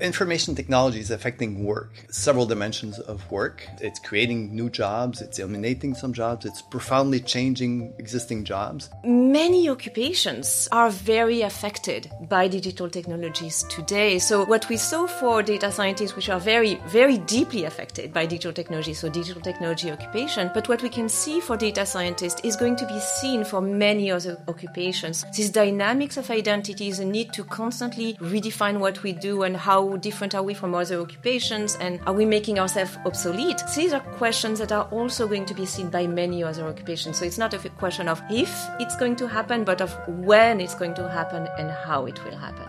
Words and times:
Information 0.00 0.54
technology 0.54 0.98
is 0.98 1.10
affecting 1.10 1.62
work, 1.62 2.06
several 2.10 2.46
dimensions 2.46 2.98
of 3.00 3.30
work. 3.30 3.66
It's 3.82 3.98
creating 3.98 4.54
new 4.56 4.70
jobs, 4.70 5.20
it's 5.20 5.38
eliminating 5.38 5.94
some 5.94 6.14
jobs, 6.14 6.46
it's 6.46 6.62
profoundly 6.62 7.20
changing 7.20 7.92
existing 7.98 8.44
jobs. 8.44 8.88
Many 9.04 9.68
occupations 9.68 10.70
are 10.72 10.88
very 10.88 11.42
affected 11.42 12.10
by 12.30 12.48
digital 12.48 12.88
technologies 12.88 13.62
today. 13.68 14.18
So, 14.18 14.46
what 14.46 14.66
we 14.70 14.78
saw 14.78 15.06
for 15.06 15.42
data 15.42 15.70
scientists, 15.70 16.16
which 16.16 16.30
are 16.30 16.40
very, 16.40 16.76
very 16.86 17.18
deeply 17.18 17.64
affected 17.64 18.10
by 18.10 18.24
digital 18.24 18.54
technology, 18.54 18.94
so 18.94 19.10
digital 19.10 19.42
technology 19.42 19.90
occupation, 19.90 20.50
but 20.54 20.66
what 20.66 20.82
we 20.82 20.88
can 20.88 21.10
see 21.10 21.40
for 21.40 21.58
data 21.58 21.84
scientists 21.84 22.40
is 22.42 22.56
going 22.56 22.76
to 22.76 22.86
be 22.86 23.00
seen 23.20 23.44
for 23.44 23.60
many 23.60 24.10
other 24.10 24.42
occupations. 24.48 25.26
These 25.36 25.50
dynamics 25.50 26.16
of 26.16 26.30
identity 26.30 26.88
is 26.88 27.00
a 27.00 27.04
need 27.04 27.34
to 27.34 27.44
constantly 27.44 28.14
redefine 28.14 28.78
what 28.78 29.02
we 29.02 29.12
do 29.12 29.42
and 29.42 29.54
how 29.54 29.89
different 29.98 30.34
are 30.34 30.42
we 30.42 30.54
from 30.54 30.74
other 30.74 31.00
occupations 31.00 31.76
and 31.76 32.00
are 32.06 32.12
we 32.12 32.24
making 32.24 32.58
ourselves 32.58 32.96
obsolete? 33.04 33.62
These 33.74 33.92
are 33.92 34.00
questions 34.00 34.58
that 34.58 34.72
are 34.72 34.84
also 34.90 35.26
going 35.26 35.46
to 35.46 35.54
be 35.54 35.66
seen 35.66 35.90
by 35.90 36.06
many 36.06 36.42
other 36.42 36.66
occupations. 36.66 37.18
So 37.18 37.24
it's 37.24 37.38
not 37.38 37.54
a 37.54 37.68
question 37.70 38.08
of 38.08 38.22
if 38.30 38.52
it's 38.78 38.96
going 38.96 39.16
to 39.16 39.28
happen, 39.28 39.64
but 39.64 39.80
of 39.80 39.96
when 40.08 40.60
it's 40.60 40.74
going 40.74 40.94
to 40.94 41.08
happen 41.08 41.48
and 41.58 41.70
how 41.70 42.06
it 42.06 42.22
will 42.24 42.36
happen. 42.36 42.68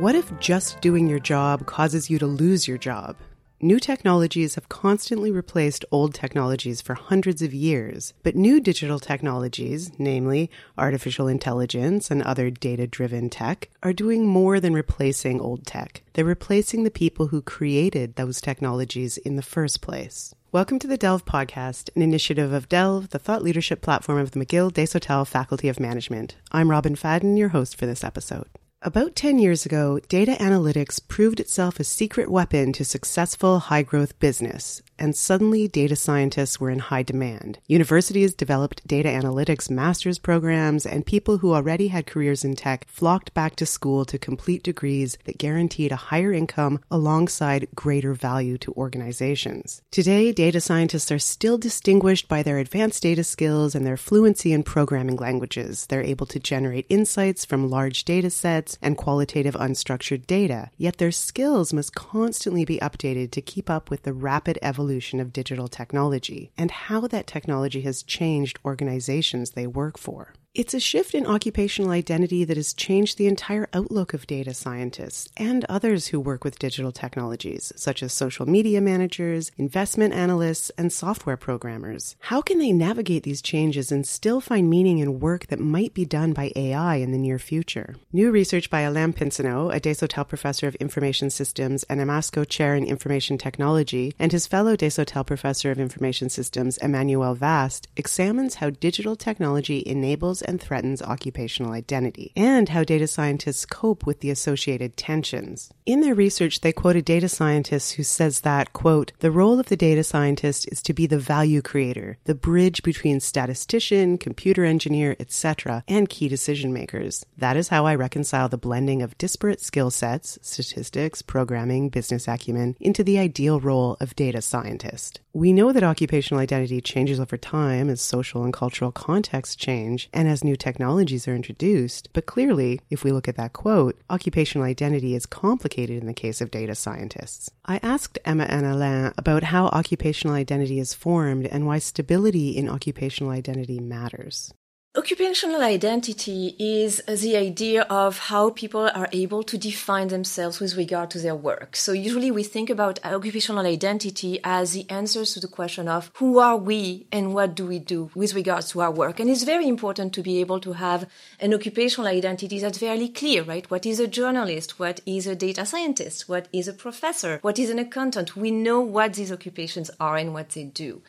What 0.00 0.14
if 0.14 0.30
just 0.40 0.80
doing 0.80 1.08
your 1.08 1.20
job 1.20 1.66
causes 1.66 2.10
you 2.10 2.18
to 2.18 2.26
lose 2.26 2.68
your 2.68 2.78
job? 2.78 3.16
New 3.62 3.80
technologies 3.80 4.56
have 4.56 4.68
constantly 4.68 5.30
replaced 5.30 5.82
old 5.90 6.12
technologies 6.12 6.82
for 6.82 6.92
hundreds 6.92 7.40
of 7.40 7.54
years, 7.54 8.12
but 8.22 8.36
new 8.36 8.60
digital 8.60 8.98
technologies, 8.98 9.90
namely 9.98 10.50
artificial 10.76 11.26
intelligence 11.26 12.10
and 12.10 12.22
other 12.22 12.50
data 12.50 12.86
driven 12.86 13.30
tech, 13.30 13.70
are 13.82 13.94
doing 13.94 14.26
more 14.26 14.60
than 14.60 14.74
replacing 14.74 15.40
old 15.40 15.64
tech. 15.64 16.02
They're 16.12 16.22
replacing 16.22 16.84
the 16.84 16.90
people 16.90 17.28
who 17.28 17.40
created 17.40 18.16
those 18.16 18.42
technologies 18.42 19.16
in 19.16 19.36
the 19.36 19.42
first 19.42 19.80
place. 19.80 20.34
Welcome 20.52 20.78
to 20.80 20.86
the 20.86 20.98
Delve 20.98 21.24
podcast, 21.24 21.88
an 21.96 22.02
initiative 22.02 22.52
of 22.52 22.68
Delve, 22.68 23.08
the 23.08 23.18
thought 23.18 23.42
leadership 23.42 23.80
platform 23.80 24.18
of 24.18 24.32
the 24.32 24.44
McGill 24.44 24.70
Desautels 24.70 25.28
Faculty 25.28 25.70
of 25.70 25.80
Management. 25.80 26.36
I'm 26.52 26.70
Robyn 26.70 26.94
Fadden, 26.94 27.38
your 27.38 27.48
host 27.48 27.78
for 27.78 27.86
this 27.86 28.04
episode. 28.04 28.48
About 28.86 29.16
10 29.16 29.40
years 29.40 29.66
ago, 29.66 29.98
data 30.08 30.36
analytics 30.38 31.00
proved 31.08 31.40
itself 31.40 31.80
a 31.80 31.82
secret 31.82 32.30
weapon 32.30 32.72
to 32.74 32.84
successful 32.84 33.58
high 33.58 33.82
growth 33.82 34.16
business, 34.20 34.80
and 34.98 35.16
suddenly 35.16 35.68
data 35.68 35.96
scientists 35.96 36.58
were 36.58 36.70
in 36.70 36.78
high 36.78 37.02
demand. 37.02 37.58
Universities 37.66 38.34
developed 38.34 38.86
data 38.86 39.08
analytics 39.08 39.68
master's 39.68 40.18
programs, 40.18 40.86
and 40.86 41.04
people 41.04 41.38
who 41.38 41.54
already 41.54 41.88
had 41.88 42.06
careers 42.06 42.44
in 42.44 42.56
tech 42.56 42.86
flocked 42.88 43.34
back 43.34 43.56
to 43.56 43.66
school 43.66 44.04
to 44.04 44.18
complete 44.18 44.62
degrees 44.62 45.18
that 45.24 45.38
guaranteed 45.38 45.92
a 45.92 45.96
higher 45.96 46.32
income 46.32 46.80
alongside 46.90 47.68
greater 47.74 48.14
value 48.14 48.56
to 48.56 48.72
organizations. 48.72 49.82
Today, 49.90 50.32
data 50.32 50.60
scientists 50.60 51.12
are 51.12 51.18
still 51.18 51.58
distinguished 51.58 52.28
by 52.28 52.42
their 52.42 52.58
advanced 52.58 53.02
data 53.02 53.24
skills 53.24 53.74
and 53.74 53.86
their 53.86 53.96
fluency 53.96 54.52
in 54.52 54.62
programming 54.62 55.16
languages. 55.16 55.86
They're 55.86 56.02
able 56.02 56.26
to 56.26 56.40
generate 56.40 56.86
insights 56.88 57.44
from 57.44 57.68
large 57.68 58.04
data 58.04 58.30
sets 58.30 58.78
and 58.80 58.96
qualitative 58.96 59.54
unstructured 59.54 60.26
data, 60.26 60.70
yet 60.76 60.98
their 60.98 61.12
skills 61.12 61.72
must 61.72 61.94
constantly 61.94 62.64
be 62.64 62.78
updated 62.78 63.30
to 63.32 63.42
keep 63.42 63.68
up 63.68 63.90
with 63.90 64.02
the 64.02 64.12
rapid 64.12 64.58
evolution 64.62 64.85
evolution 64.86 65.18
of 65.18 65.32
digital 65.32 65.66
technology 65.66 66.52
and 66.56 66.70
how 66.70 67.08
that 67.08 67.26
technology 67.26 67.80
has 67.80 68.04
changed 68.04 68.56
organizations 68.64 69.50
they 69.50 69.66
work 69.66 69.98
for. 69.98 70.32
It's 70.58 70.72
a 70.72 70.80
shift 70.80 71.14
in 71.14 71.26
occupational 71.26 71.90
identity 71.90 72.42
that 72.44 72.56
has 72.56 72.72
changed 72.72 73.18
the 73.18 73.26
entire 73.26 73.68
outlook 73.74 74.14
of 74.14 74.26
data 74.26 74.54
scientists 74.54 75.28
and 75.36 75.66
others 75.66 76.06
who 76.06 76.18
work 76.18 76.44
with 76.44 76.58
digital 76.58 76.92
technologies, 76.92 77.74
such 77.76 78.02
as 78.02 78.14
social 78.14 78.46
media 78.48 78.80
managers, 78.80 79.52
investment 79.58 80.14
analysts, 80.14 80.70
and 80.78 80.90
software 80.90 81.36
programmers. 81.36 82.16
How 82.20 82.40
can 82.40 82.58
they 82.58 82.72
navigate 82.72 83.22
these 83.22 83.42
changes 83.42 83.92
and 83.92 84.06
still 84.06 84.40
find 84.40 84.70
meaning 84.70 84.96
in 84.96 85.20
work 85.20 85.48
that 85.48 85.60
might 85.60 85.92
be 85.92 86.06
done 86.06 86.32
by 86.32 86.52
AI 86.56 86.96
in 86.96 87.12
the 87.12 87.18
near 87.18 87.38
future? 87.38 87.94
New 88.10 88.30
research 88.30 88.70
by 88.70 88.80
Alain 88.80 89.12
Pinsonneault, 89.12 89.76
a 89.76 89.78
Desautels 89.78 90.26
professor 90.26 90.66
of 90.66 90.74
information 90.76 91.28
systems 91.28 91.82
and 91.82 92.00
IMASCO 92.00 92.48
chair 92.48 92.74
in 92.74 92.86
information 92.86 93.36
technology, 93.36 94.14
and 94.18 94.32
his 94.32 94.46
fellow 94.46 94.74
Desautels 94.74 95.26
professor 95.26 95.70
of 95.70 95.78
information 95.78 96.30
systems, 96.30 96.78
Emmanuelle 96.78 97.36
Vaast, 97.36 97.88
examines 97.98 98.54
how 98.54 98.70
digital 98.70 99.16
technology 99.16 99.82
enables 99.84 100.45
and 100.46 100.60
threatens 100.60 101.02
occupational 101.02 101.72
identity, 101.72 102.32
and 102.34 102.68
how 102.68 102.84
data 102.84 103.06
scientists 103.06 103.66
cope 103.66 104.06
with 104.06 104.20
the 104.20 104.30
associated 104.30 104.96
tensions. 104.96 105.70
In 105.84 106.00
their 106.00 106.14
research, 106.14 106.60
they 106.60 106.72
quote 106.72 106.96
a 106.96 107.02
data 107.02 107.28
scientist 107.28 107.94
who 107.94 108.02
says 108.02 108.40
that, 108.40 108.72
quote, 108.72 109.12
the 109.20 109.30
role 109.30 109.60
of 109.60 109.66
the 109.66 109.76
data 109.76 110.02
scientist 110.02 110.66
is 110.72 110.82
to 110.82 110.92
be 110.92 111.06
the 111.06 111.18
value 111.18 111.62
creator, 111.62 112.18
the 112.24 112.34
bridge 112.34 112.82
between 112.82 113.20
statistician, 113.20 114.18
computer 114.18 114.64
engineer, 114.64 115.16
etc., 115.20 115.84
and 115.86 116.08
key 116.08 116.28
decision 116.28 116.72
makers. 116.72 117.24
That 117.36 117.56
is 117.56 117.68
how 117.68 117.86
I 117.86 117.94
reconcile 117.94 118.48
the 118.48 118.58
blending 118.58 119.02
of 119.02 119.18
disparate 119.18 119.60
skill 119.60 119.90
sets, 119.90 120.38
statistics, 120.42 121.22
programming, 121.22 121.88
business 121.88 122.26
acumen, 122.26 122.76
into 122.80 123.04
the 123.04 123.18
ideal 123.18 123.60
role 123.60 123.96
of 124.00 124.16
data 124.16 124.42
scientist. 124.42 125.20
We 125.32 125.52
know 125.52 125.72
that 125.72 125.84
occupational 125.84 126.40
identity 126.40 126.80
changes 126.80 127.20
over 127.20 127.36
time 127.36 127.90
as 127.90 128.00
social 128.00 128.42
and 128.42 128.52
cultural 128.52 128.90
contexts 128.90 129.54
change 129.54 130.08
and 130.12 130.28
as 130.28 130.35
new 130.44 130.56
technologies 130.56 131.26
are 131.26 131.34
introduced, 131.34 132.08
but 132.12 132.26
clearly, 132.26 132.80
if 132.90 133.04
we 133.04 133.12
look 133.12 133.28
at 133.28 133.36
that 133.36 133.52
quote, 133.52 134.00
occupational 134.10 134.66
identity 134.66 135.14
is 135.14 135.26
complicated 135.26 136.00
in 136.00 136.06
the 136.06 136.14
case 136.14 136.40
of 136.40 136.50
data 136.50 136.74
scientists. 136.74 137.50
I 137.64 137.78
asked 137.82 138.18
Emma 138.24 138.44
and 138.44 138.66
Alain 138.66 139.12
about 139.16 139.44
how 139.44 139.66
occupational 139.66 140.36
identity 140.36 140.78
is 140.78 140.94
formed 140.94 141.46
and 141.46 141.66
why 141.66 141.78
stability 141.78 142.50
in 142.50 142.68
occupational 142.68 143.30
identity 143.30 143.80
matters. 143.80 144.52
Occupational 144.96 145.60
identity 145.60 146.56
is 146.58 147.02
the 147.02 147.36
idea 147.36 147.82
of 147.82 148.18
how 148.18 148.48
people 148.48 148.90
are 148.94 149.10
able 149.12 149.42
to 149.42 149.58
define 149.58 150.08
themselves 150.08 150.58
with 150.58 150.74
regard 150.74 151.10
to 151.10 151.18
their 151.18 151.34
work. 151.34 151.76
So 151.76 151.92
usually 151.92 152.30
we 152.30 152.42
think 152.42 152.70
about 152.70 153.04
occupational 153.04 153.66
identity 153.66 154.40
as 154.42 154.72
the 154.72 154.88
answers 154.88 155.34
to 155.34 155.40
the 155.40 155.48
question 155.48 155.86
of 155.86 156.10
who 156.14 156.38
are 156.38 156.56
we 156.56 157.06
and 157.12 157.34
what 157.34 157.54
do 157.54 157.66
we 157.66 157.78
do 157.78 158.10
with 158.14 158.32
regards 158.32 158.70
to 158.70 158.80
our 158.80 158.90
work. 158.90 159.20
And 159.20 159.28
it's 159.28 159.44
very 159.44 159.68
important 159.68 160.14
to 160.14 160.22
be 160.22 160.40
able 160.40 160.60
to 160.60 160.72
have 160.72 161.10
an 161.40 161.52
occupational 161.52 162.08
identity 162.08 162.58
that's 162.58 162.78
fairly 162.78 163.10
clear, 163.10 163.42
right? 163.42 163.70
What 163.70 163.84
is 163.84 164.00
a 164.00 164.06
journalist? 164.06 164.78
What 164.78 165.00
is 165.04 165.26
a 165.26 165.36
data 165.36 165.66
scientist? 165.66 166.26
What 166.26 166.48
is 166.54 166.68
a 166.68 166.72
professor? 166.72 167.38
What 167.42 167.58
is 167.58 167.68
an 167.68 167.78
accountant? 167.78 168.34
We 168.34 168.50
know 168.50 168.80
what 168.80 169.12
these 169.12 169.30
occupations 169.30 169.90
are 170.00 170.16
and 170.16 170.32
what 170.32 170.48
they 170.50 170.64
do. 170.64 171.02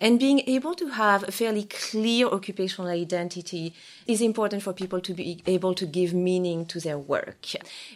And 0.00 0.20
being 0.20 0.42
able 0.46 0.74
to 0.74 0.90
have 0.90 1.26
a 1.26 1.32
fairly 1.32 1.64
clear 1.64 2.28
occupational 2.28 2.88
identity 2.88 3.74
is 4.06 4.20
important 4.20 4.62
for 4.62 4.72
people 4.72 5.00
to 5.00 5.12
be 5.12 5.42
able 5.46 5.74
to 5.74 5.86
give 5.86 6.14
meaning 6.14 6.66
to 6.66 6.78
their 6.78 6.98
work. 6.98 7.46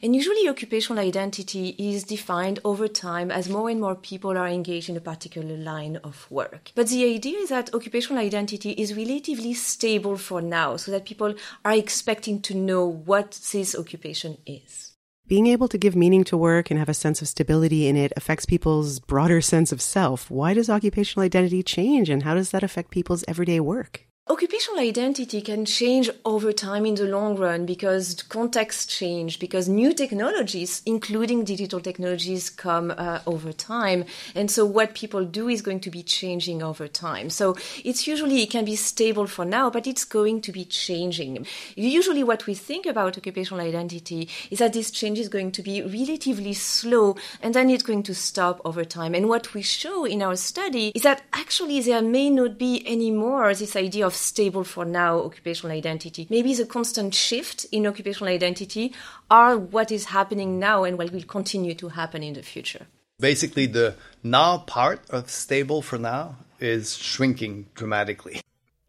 And 0.03 0.17
usually 0.17 0.49
occupational 0.49 1.05
identity 1.05 1.77
is 1.79 2.03
defined 2.03 2.59
over 2.65 2.89
time 2.89 3.31
as 3.31 3.49
more 3.49 3.71
and 3.71 3.81
more 3.81 3.95
people 3.95 4.37
are 4.37 4.49
engaged 4.49 4.89
in 4.89 4.97
a 4.97 5.01
particular 5.01 5.57
line 5.57 5.99
of 5.99 6.29
work. 6.29 6.73
But 6.75 6.89
the 6.89 7.05
idea 7.05 7.39
is 7.39 7.51
that 7.51 7.73
occupational 7.73 8.21
identity 8.21 8.73
is 8.73 8.97
relatively 8.97 9.55
stable 9.55 10.17
for 10.17 10.43
now 10.43 10.77
so 10.77 10.91
that 10.91 11.05
people 11.05 11.35
are 11.65 11.73
expecting 11.73 12.41
to 12.43 12.55
know 12.55 12.85
what 12.85 13.39
this 13.53 13.77
occupation 13.77 14.39
is 14.45 14.92
being 15.33 15.47
able 15.47 15.67
to 15.67 15.79
give 15.79 15.97
meaning 15.97 16.25
to 16.25 16.37
work 16.37 16.71
and 16.71 16.79
have 16.79 16.91
a 16.91 16.93
sense 16.93 17.23
of 17.23 17.27
stability 17.27 17.89
in 17.89 17.97
it 17.97 18.13
affects 18.19 18.45
people's 18.45 19.01
broader 19.01 19.41
sense 19.41 19.73
of 19.73 19.81
self. 19.81 20.31
Why 20.31 20.53
does 20.53 20.69
occupational 20.69 21.25
identity 21.25 21.63
change 21.63 22.11
and 22.11 22.23
how 22.23 22.35
does 22.35 22.51
that 22.51 22.63
affect 22.63 22.91
people's 22.91 23.25
everyday 23.27 23.59
work? 23.59 24.05
Occupational 24.29 24.79
identity 24.79 25.41
can 25.41 25.65
change 25.65 26.09
over 26.25 26.53
time 26.53 26.87
in 26.87 26.95
the 26.95 27.07
long 27.07 27.35
run 27.35 27.67
because 27.67 28.23
context 28.23 28.89
change, 28.89 29.41
because 29.41 29.69
new 29.69 29.93
technologies, 29.93 30.81
including 30.87 31.43
digital 31.43 31.81
technologies, 31.81 32.49
come 32.49 32.95
uh, 32.97 33.19
over 33.27 33.53
time. 33.53 34.05
And 34.37 34.49
so 34.49 34.65
what 34.65 34.95
people 34.95 35.25
do 35.25 35.49
is 35.49 35.61
going 35.61 35.81
to 35.81 35.91
be 35.91 36.05
changing 36.05 36.63
over 36.63 36.87
time. 36.87 37.31
So 37.31 37.57
it's 37.85 38.07
usually, 38.07 38.45
it 38.45 38.51
can 38.51 38.65
be 38.65 38.77
stable 38.77 39.27
for 39.27 39.45
now, 39.45 39.71
but 39.71 39.89
it's 39.89 40.05
going 40.05 40.41
to 40.43 40.53
be 40.53 40.67
changing. 40.67 41.45
Usually 41.75 42.23
what 42.23 42.47
we 42.47 42.55
think 42.55 42.87
about 42.87 43.19
occupational 43.19 43.67
identity 43.67 44.29
is 44.53 44.61
that 44.61 44.73
this 44.73 44.93
change 44.93 45.19
is 45.19 45.29
going 45.29 45.51
to 45.51 45.63
be 45.63 45.83
relatively 45.83 46.55
slow 46.55 47.17
and 47.41 47.55
then 47.55 47.69
it's 47.71 47.83
going 47.83 48.05
to 48.05 48.15
stop 48.15 48.61
over 48.65 48.85
time. 48.85 49.17
And 49.17 49.29
what 49.29 49.53
we 49.53 49.63
show 49.63 50.05
in 50.05 50.23
our 50.23 50.37
study 50.37 50.93
is 50.95 51.03
that 51.03 51.23
actually 51.33 51.81
there 51.81 52.03
may 52.03 52.31
not 52.31 52.57
be 52.57 52.85
any 52.87 53.11
more 53.11 53.53
this 53.53 53.75
idea 53.75 54.07
of 54.07 54.12
of 54.13 54.17
stable 54.17 54.63
for 54.63 54.85
now 54.85 55.19
occupational 55.21 55.75
identity. 55.75 56.27
Maybe 56.29 56.53
the 56.55 56.67
constant 56.67 57.15
shift 57.15 57.65
in 57.73 57.87
occupational 57.87 58.31
identity 58.33 58.93
are 59.31 59.57
what 59.57 59.91
is 59.91 60.05
happening 60.07 60.59
now 60.59 60.85
and 60.85 60.99
what 60.99 61.13
will 61.13 61.23
continue 61.23 61.75
to 61.77 61.89
happen 61.89 62.23
in 62.23 62.35
the 62.35 62.43
future. 62.43 62.87
Basically, 63.19 63.67
the 63.67 63.95
now 64.23 64.59
part 64.59 65.01
of 65.09 65.31
stable 65.31 65.81
for 65.81 65.99
now 65.99 66.37
is 66.61 66.97
shrinking 66.97 67.67
dramatically. 67.75 68.41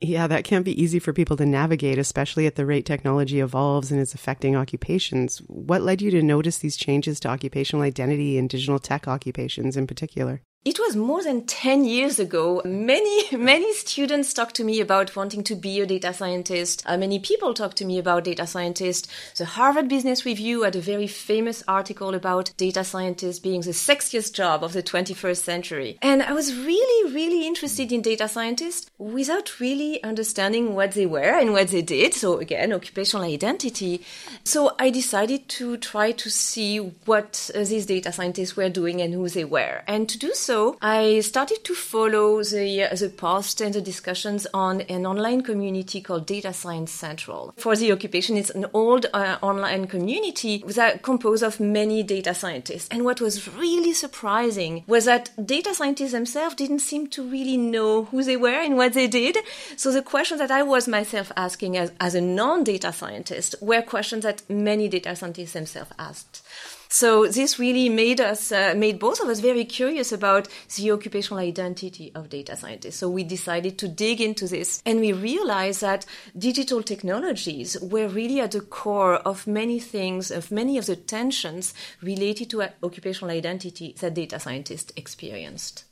Yeah, 0.01 0.27
that 0.27 0.43
can't 0.43 0.65
be 0.65 0.81
easy 0.83 0.99
for 0.99 1.13
people 1.13 1.37
to 1.37 1.45
navigate, 1.45 1.97
especially 1.97 2.45
at 2.45 2.55
the 2.55 2.65
rate 2.65 2.85
technology 2.85 3.39
evolves 3.39 3.89
and 3.89 4.01
is 4.01 4.13
affecting 4.13 4.57
occupations. 4.57 5.37
What 5.47 5.81
led 5.81 6.01
you 6.01 6.11
to 6.11 6.21
notice 6.21 6.57
these 6.57 6.75
changes 6.75 7.21
to 7.21 7.29
occupational 7.29 7.83
identity 7.83 8.37
and 8.37 8.49
digital 8.49 8.79
tech 8.79 9.07
occupations 9.07 9.77
in 9.77 9.87
particular? 9.87 10.41
It 10.65 10.79
was 10.79 10.95
more 10.95 11.21
than 11.21 11.45
10 11.45 11.83
years 11.83 12.19
ago. 12.19 12.61
Many, 12.63 13.25
many 13.35 13.73
students 13.73 14.33
talked 14.33 14.55
to 14.55 14.63
me 14.63 14.79
about 14.79 15.13
wanting 15.13 15.43
to 15.43 15.55
be 15.55 15.81
a 15.81 15.85
data 15.85 16.13
scientist. 16.13 16.83
Uh, 16.85 16.95
many 16.95 17.19
people 17.19 17.53
talked 17.53 17.75
to 17.77 17.85
me 17.85 17.99
about 17.99 18.23
data 18.23 18.47
scientists. 18.47 19.09
The 19.35 19.43
Harvard 19.43 19.89
Business 19.89 20.25
Review 20.25 20.63
had 20.63 20.77
a 20.77 20.79
very 20.79 21.07
famous 21.07 21.65
article 21.67 22.13
about 22.13 22.53
data 22.55 22.85
scientists 22.85 23.39
being 23.39 23.59
the 23.59 23.71
sexiest 23.71 24.35
job 24.35 24.63
of 24.63 24.71
the 24.71 24.81
21st 24.81 25.43
century. 25.43 25.97
And 26.01 26.23
I 26.23 26.31
was 26.31 26.55
really, 26.55 27.13
really 27.13 27.45
interested 27.45 27.91
in 27.91 28.01
data 28.01 28.29
scientists 28.29 28.89
without 28.97 29.59
really 29.59 30.01
understanding 30.01 30.75
what 30.75 30.93
they 30.93 31.05
were 31.05 31.37
and 31.41 31.51
what 31.51 31.67
they 31.67 31.81
did. 31.81 32.13
So 32.13 32.37
again, 32.37 32.71
occupational 32.71 33.25
identity. 33.25 34.05
So 34.45 34.75
I 34.79 34.91
decided 34.91 35.49
to 35.59 35.75
try 35.75 36.13
to 36.13 36.29
see 36.29 36.77
what 36.77 37.51
uh, 37.53 37.65
these 37.65 37.85
data 37.85 38.13
scientists 38.13 38.55
were 38.55 38.69
doing 38.69 39.01
and 39.01 39.13
who 39.13 39.27
they 39.27 39.43
were. 39.43 39.83
And 39.87 40.07
to 40.07 40.17
do 40.17 40.33
so, 40.33 40.52
so 40.53 40.77
I 40.83 41.21
started 41.21 41.63
to 41.63 41.73
follow 41.73 42.43
the, 42.43 42.83
uh, 42.83 42.95
the 42.95 43.09
posts 43.09 43.59
and 43.59 43.73
the 43.73 43.81
discussions 43.81 44.45
on 44.53 44.81
an 44.81 45.03
online 45.03 45.41
community 45.41 45.99
called 45.99 46.27
Data 46.27 46.53
Science 46.53 46.91
Central. 46.91 47.55
For 47.57 47.75
the 47.75 47.91
occupation, 47.91 48.37
it's 48.37 48.51
an 48.51 48.67
old 48.71 49.07
uh, 49.15 49.37
online 49.41 49.87
community 49.87 50.63
that 50.67 51.01
composed 51.01 51.41
of 51.41 51.59
many 51.59 52.03
data 52.03 52.35
scientists. 52.35 52.87
And 52.91 53.03
what 53.03 53.19
was 53.19 53.51
really 53.51 53.93
surprising 53.93 54.83
was 54.85 55.05
that 55.05 55.31
data 55.43 55.73
scientists 55.73 56.11
themselves 56.11 56.53
didn't 56.53 56.81
seem 56.81 57.07
to 57.07 57.27
really 57.27 57.57
know 57.57 58.03
who 58.03 58.23
they 58.23 58.37
were 58.37 58.61
and 58.61 58.77
what 58.77 58.93
they 58.93 59.07
did. 59.07 59.39
So 59.75 59.91
the 59.91 60.03
questions 60.03 60.39
that 60.39 60.51
I 60.51 60.61
was 60.61 60.87
myself 60.87 61.31
asking 61.35 61.77
as, 61.77 61.91
as 61.99 62.13
a 62.13 62.21
non-data 62.21 62.93
scientist 62.93 63.55
were 63.59 63.81
questions 63.81 64.21
that 64.21 64.43
many 64.47 64.87
data 64.87 65.15
scientists 65.15 65.53
themselves 65.53 65.93
asked. 65.97 66.43
So 66.93 67.25
this 67.25 67.57
really 67.57 67.89
made 67.89 68.21
us, 68.21 68.51
uh, 68.51 68.75
made 68.77 68.99
both 68.99 69.19
of 69.19 69.27
us 69.27 69.39
very 69.39 69.65
curious 69.65 70.11
about 70.11 70.47
the 70.75 70.91
occupational 70.91 71.39
identity 71.39 72.11
of 72.13 72.29
data 72.29 72.55
scientists. 72.55 72.97
So 72.97 73.09
we 73.09 73.23
decided 73.23 73.79
to 73.79 73.87
dig 73.87 74.21
into 74.21 74.47
this 74.47 74.79
and 74.85 74.99
we 74.99 75.11
realized 75.11 75.81
that 75.81 76.05
digital 76.37 76.83
technologies 76.83 77.75
were 77.81 78.07
really 78.07 78.39
at 78.41 78.51
the 78.51 78.61
core 78.61 79.15
of 79.15 79.47
many 79.47 79.79
things, 79.79 80.29
of 80.29 80.51
many 80.51 80.77
of 80.77 80.85
the 80.85 80.95
tensions 80.95 81.73
related 82.03 82.51
to 82.51 82.61
occupational 82.83 83.31
identity 83.31 83.95
that 83.99 84.13
data 84.13 84.39
scientists 84.39 84.93
experienced. 84.95 85.85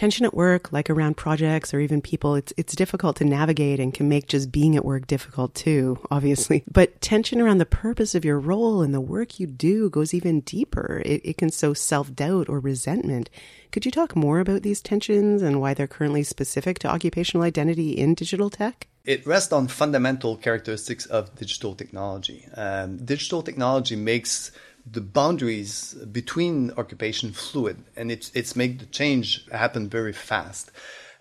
Tension 0.00 0.24
at 0.24 0.32
work, 0.32 0.72
like 0.72 0.88
around 0.88 1.18
projects 1.18 1.74
or 1.74 1.80
even 1.80 2.00
people, 2.00 2.34
it's 2.34 2.54
it's 2.56 2.74
difficult 2.74 3.16
to 3.16 3.24
navigate 3.24 3.78
and 3.78 3.92
can 3.92 4.08
make 4.08 4.26
just 4.26 4.50
being 4.50 4.74
at 4.74 4.84
work 4.84 5.06
difficult 5.06 5.54
too, 5.54 5.98
obviously. 6.10 6.64
But 6.72 7.00
tension 7.02 7.38
around 7.40 7.58
the 7.58 7.66
purpose 7.66 8.14
of 8.14 8.24
your 8.24 8.38
role 8.38 8.80
and 8.80 8.94
the 8.94 9.00
work 9.16 9.38
you 9.38 9.46
do 9.46 9.90
goes 9.90 10.14
even 10.14 10.40
deeper. 10.40 11.02
It, 11.04 11.20
it 11.22 11.36
can 11.36 11.50
sow 11.50 11.74
self 11.74 12.14
doubt 12.14 12.48
or 12.48 12.60
resentment. 12.60 13.28
Could 13.72 13.84
you 13.84 13.90
talk 13.90 14.16
more 14.16 14.40
about 14.40 14.62
these 14.62 14.80
tensions 14.80 15.42
and 15.42 15.60
why 15.60 15.74
they're 15.74 15.96
currently 15.96 16.22
specific 16.22 16.78
to 16.78 16.88
occupational 16.88 17.44
identity 17.44 17.90
in 17.92 18.14
digital 18.14 18.48
tech? 18.48 18.86
It 19.04 19.26
rests 19.26 19.52
on 19.52 19.68
fundamental 19.68 20.36
characteristics 20.36 21.04
of 21.06 21.34
digital 21.34 21.74
technology. 21.74 22.46
Um, 22.54 22.96
digital 23.04 23.42
technology 23.42 23.96
makes 23.96 24.52
the 24.90 25.00
boundaries 25.00 25.94
between 26.12 26.70
occupation 26.76 27.32
fluid 27.32 27.76
and 27.96 28.10
it's 28.10 28.30
it's 28.34 28.56
make 28.56 28.78
the 28.78 28.86
change 28.86 29.48
happen 29.50 29.88
very 29.88 30.12
fast 30.12 30.70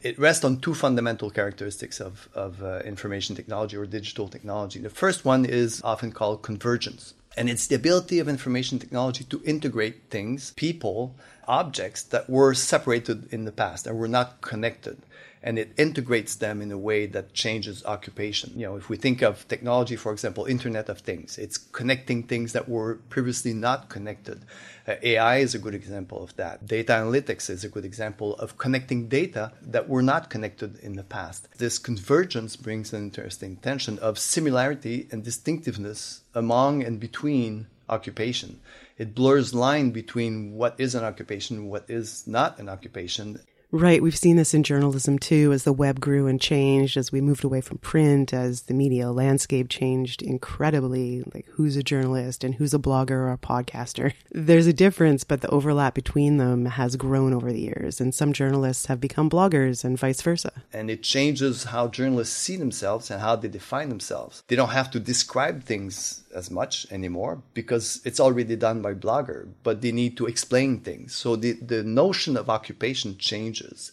it 0.02 0.18
rests 0.18 0.46
on 0.46 0.62
two 0.62 0.74
fundamental 0.74 1.30
characteristics 1.30 2.00
of, 2.00 2.30
of 2.34 2.64
uh, 2.64 2.80
information 2.80 3.36
technology 3.36 3.76
or 3.76 3.86
digital 3.86 4.30
technology. 4.30 4.80
The 4.80 4.90
first 4.90 5.26
one 5.26 5.44
is 5.44 5.82
often 5.84 6.14
called 6.14 6.42
convergence. 6.42 7.14
And 7.36 7.50
it's 7.50 7.68
the 7.68 7.76
ability 7.76 8.20
of 8.20 8.28
information 8.28 8.80
technology 8.80 9.24
to 9.26 9.42
integrate 9.46 10.10
things, 10.10 10.52
people, 10.52 11.16
objects 11.48 12.04
that 12.04 12.30
were 12.30 12.54
separated 12.54 13.32
in 13.34 13.46
the 13.46 13.52
past 13.52 13.88
and 13.88 13.98
were 13.98 14.08
not 14.08 14.42
connected 14.42 14.98
and 15.42 15.58
it 15.58 15.72
integrates 15.78 16.36
them 16.36 16.62
in 16.62 16.72
a 16.72 16.78
way 16.78 17.06
that 17.06 17.34
changes 17.34 17.84
occupation. 17.86 18.52
You 18.56 18.66
know, 18.68 18.76
if 18.76 18.90
we 18.90 18.98
think 18.98 19.22
of 19.22 19.48
technology, 19.48 19.96
for 19.96 20.12
example, 20.12 20.46
Internet 20.46 20.90
of 20.90 21.00
Things, 21.00 21.38
it's 21.38 21.58
connecting 21.58 22.24
things 22.24 22.54
that 22.54 22.68
were 22.68 22.96
previously 23.10 23.54
not 23.54 23.90
connected. 23.90 24.44
Uh, 24.88 24.96
AI 25.02 25.38
is 25.38 25.56
a 25.56 25.60
good 25.60 25.76
example 25.76 26.24
of 26.24 26.36
that. 26.36 26.68
Data 26.68 26.94
analytics 26.94 27.50
is 27.50 27.64
a 27.64 27.70
good 27.70 27.86
example 27.86 28.36
of 28.36 28.58
connecting 28.58 29.08
data 29.08 29.54
that 29.62 29.88
were 29.88 30.02
not 30.02 30.30
connected 30.30 30.78
in 30.80 30.96
the 30.96 31.04
past. 31.04 31.48
This 31.58 31.78
convergence 31.80 32.56
brings 32.56 32.92
an 32.92 33.04
interesting 33.04 33.58
tension 33.58 33.98
of 34.00 34.20
similarity 34.20 35.08
and 35.12 35.24
distinctiveness 35.24 36.22
among 36.34 36.84
and 36.84 37.00
between 37.00 37.68
occupation. 37.88 38.60
It 38.98 39.16
blurs 39.16 39.54
line 39.54 39.92
between 39.92 40.54
what 40.54 40.76
is 40.78 40.96
an 40.96 41.04
occupation, 41.04 41.70
what 41.70 41.86
is 41.88 42.28
not 42.28 42.60
an 42.60 42.70
occupation. 42.70 43.40
Right. 43.71 44.01
We've 44.01 44.18
seen 44.18 44.36
this 44.36 44.56
in 44.56 44.63
journalism 44.63 45.19
too, 45.19 45.51
as 45.54 45.63
the 45.63 45.74
web 45.74 46.00
grew 46.00 46.25
and 46.25 46.42
changed, 46.42 46.98
as 46.98 47.12
we 47.12 47.21
moved 47.21 47.44
away 47.44 47.62
from 47.62 47.77
print, 47.77 48.33
as 48.33 48.63
the 48.63 48.74
media 48.74 49.12
landscape 49.12 49.69
changed 49.69 50.24
incredibly, 50.24 51.24
like 51.33 51.45
who's 51.51 51.75
a 51.75 51.83
journalist 51.83 52.44
and 52.44 52.56
who's 52.56 52.74
a 52.74 52.80
blogger 52.80 53.12
or 53.12 53.31
a 53.31 53.38
podcaster. 53.38 54.13
There's 54.31 54.66
a 54.66 54.74
difference, 54.74 55.24
but 55.24 55.42
the 55.42 55.50
overlap 55.50 55.94
between 55.94 56.38
them 56.38 56.66
has 56.66 56.95
grown 56.95 57.31
over 57.31 57.51
the 57.51 57.62
years, 57.62 58.01
and 58.01 58.13
some 58.13 58.33
journalists 58.33 58.88
have 58.88 59.00
become 59.00 59.30
bloggers 59.30 59.83
and 59.83 60.00
vice 60.00 60.21
versa. 60.24 60.63
And 60.74 60.89
it 60.89 61.04
changes 61.04 61.66
how 61.66 61.89
journalists 61.89 62.36
see 62.36 62.56
themselves 62.56 63.12
and 63.12 63.21
how 63.21 63.36
they 63.36 63.50
define 63.50 63.89
themselves. 63.89 64.42
They 64.48 64.56
don't 64.56 64.69
have 64.69 64.89
to 64.92 65.00
describe 65.00 65.63
things 65.63 66.24
as 66.34 66.50
much 66.52 66.86
anymore 66.92 67.42
because 67.54 68.02
it's 68.06 68.20
already 68.20 68.56
done 68.56 68.81
by 68.81 68.94
blogger 68.94 69.48
but 69.64 69.81
they 69.81 69.92
need 69.92 70.18
to 70.18 70.26
explain 70.26 70.80
things. 70.80 71.16
So 71.16 71.36
the, 71.36 71.54
the 71.54 71.84
notion 71.84 72.38
of 72.38 72.50
occupation 72.50 73.18
changes. 73.18 73.92